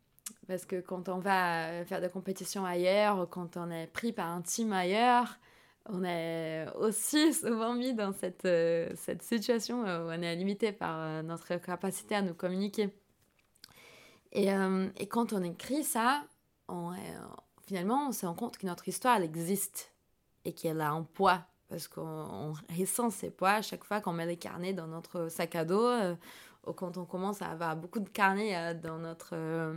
Parce 0.46 0.66
que 0.66 0.80
quand 0.80 1.08
on 1.08 1.18
va 1.18 1.84
faire 1.84 2.00
des 2.00 2.08
compétitions 2.08 2.64
ailleurs, 2.64 3.28
quand 3.30 3.56
on 3.56 3.70
est 3.70 3.86
pris 3.86 4.12
par 4.12 4.28
un 4.28 4.42
team 4.42 4.72
ailleurs, 4.72 5.38
on 5.86 6.04
est 6.04 6.66
aussi 6.76 7.32
souvent 7.34 7.74
mis 7.74 7.94
dans 7.94 8.12
cette, 8.12 8.44
euh, 8.44 8.90
cette 8.96 9.22
situation 9.22 9.82
où 9.82 9.86
on 9.86 10.22
est 10.22 10.36
limité 10.36 10.72
par 10.72 10.98
euh, 10.98 11.22
notre 11.22 11.56
capacité 11.56 12.14
à 12.14 12.22
nous 12.22 12.34
communiquer. 12.34 12.90
Et, 14.32 14.52
euh, 14.52 14.88
et 14.96 15.06
quand 15.06 15.32
on 15.32 15.42
écrit 15.42 15.84
ça, 15.84 16.24
finalement, 17.66 18.08
on 18.08 18.12
se 18.12 18.26
rend 18.26 18.34
compte 18.34 18.58
que 18.58 18.66
notre 18.66 18.88
histoire, 18.88 19.16
elle 19.16 19.24
existe 19.24 19.92
et 20.44 20.52
qu'elle 20.52 20.80
a 20.80 20.90
un 20.90 21.02
poids. 21.02 21.42
Parce 21.68 21.88
qu'on 21.88 22.52
ressent 22.78 23.10
ces 23.10 23.30
poids 23.30 23.52
à 23.52 23.62
chaque 23.62 23.84
fois 23.84 24.00
qu'on 24.00 24.12
met 24.12 24.26
les 24.26 24.36
carnets 24.36 24.74
dans 24.74 24.86
notre 24.86 25.28
sac 25.28 25.54
à 25.56 25.64
dos, 25.64 25.88
quand 26.72 26.96
on 26.96 27.04
commence 27.04 27.42
à 27.42 27.46
avoir 27.46 27.76
beaucoup 27.76 28.00
de 28.00 28.08
carnets 28.08 28.74
dans 28.74 28.98
notre 28.98 29.30
euh, 29.34 29.74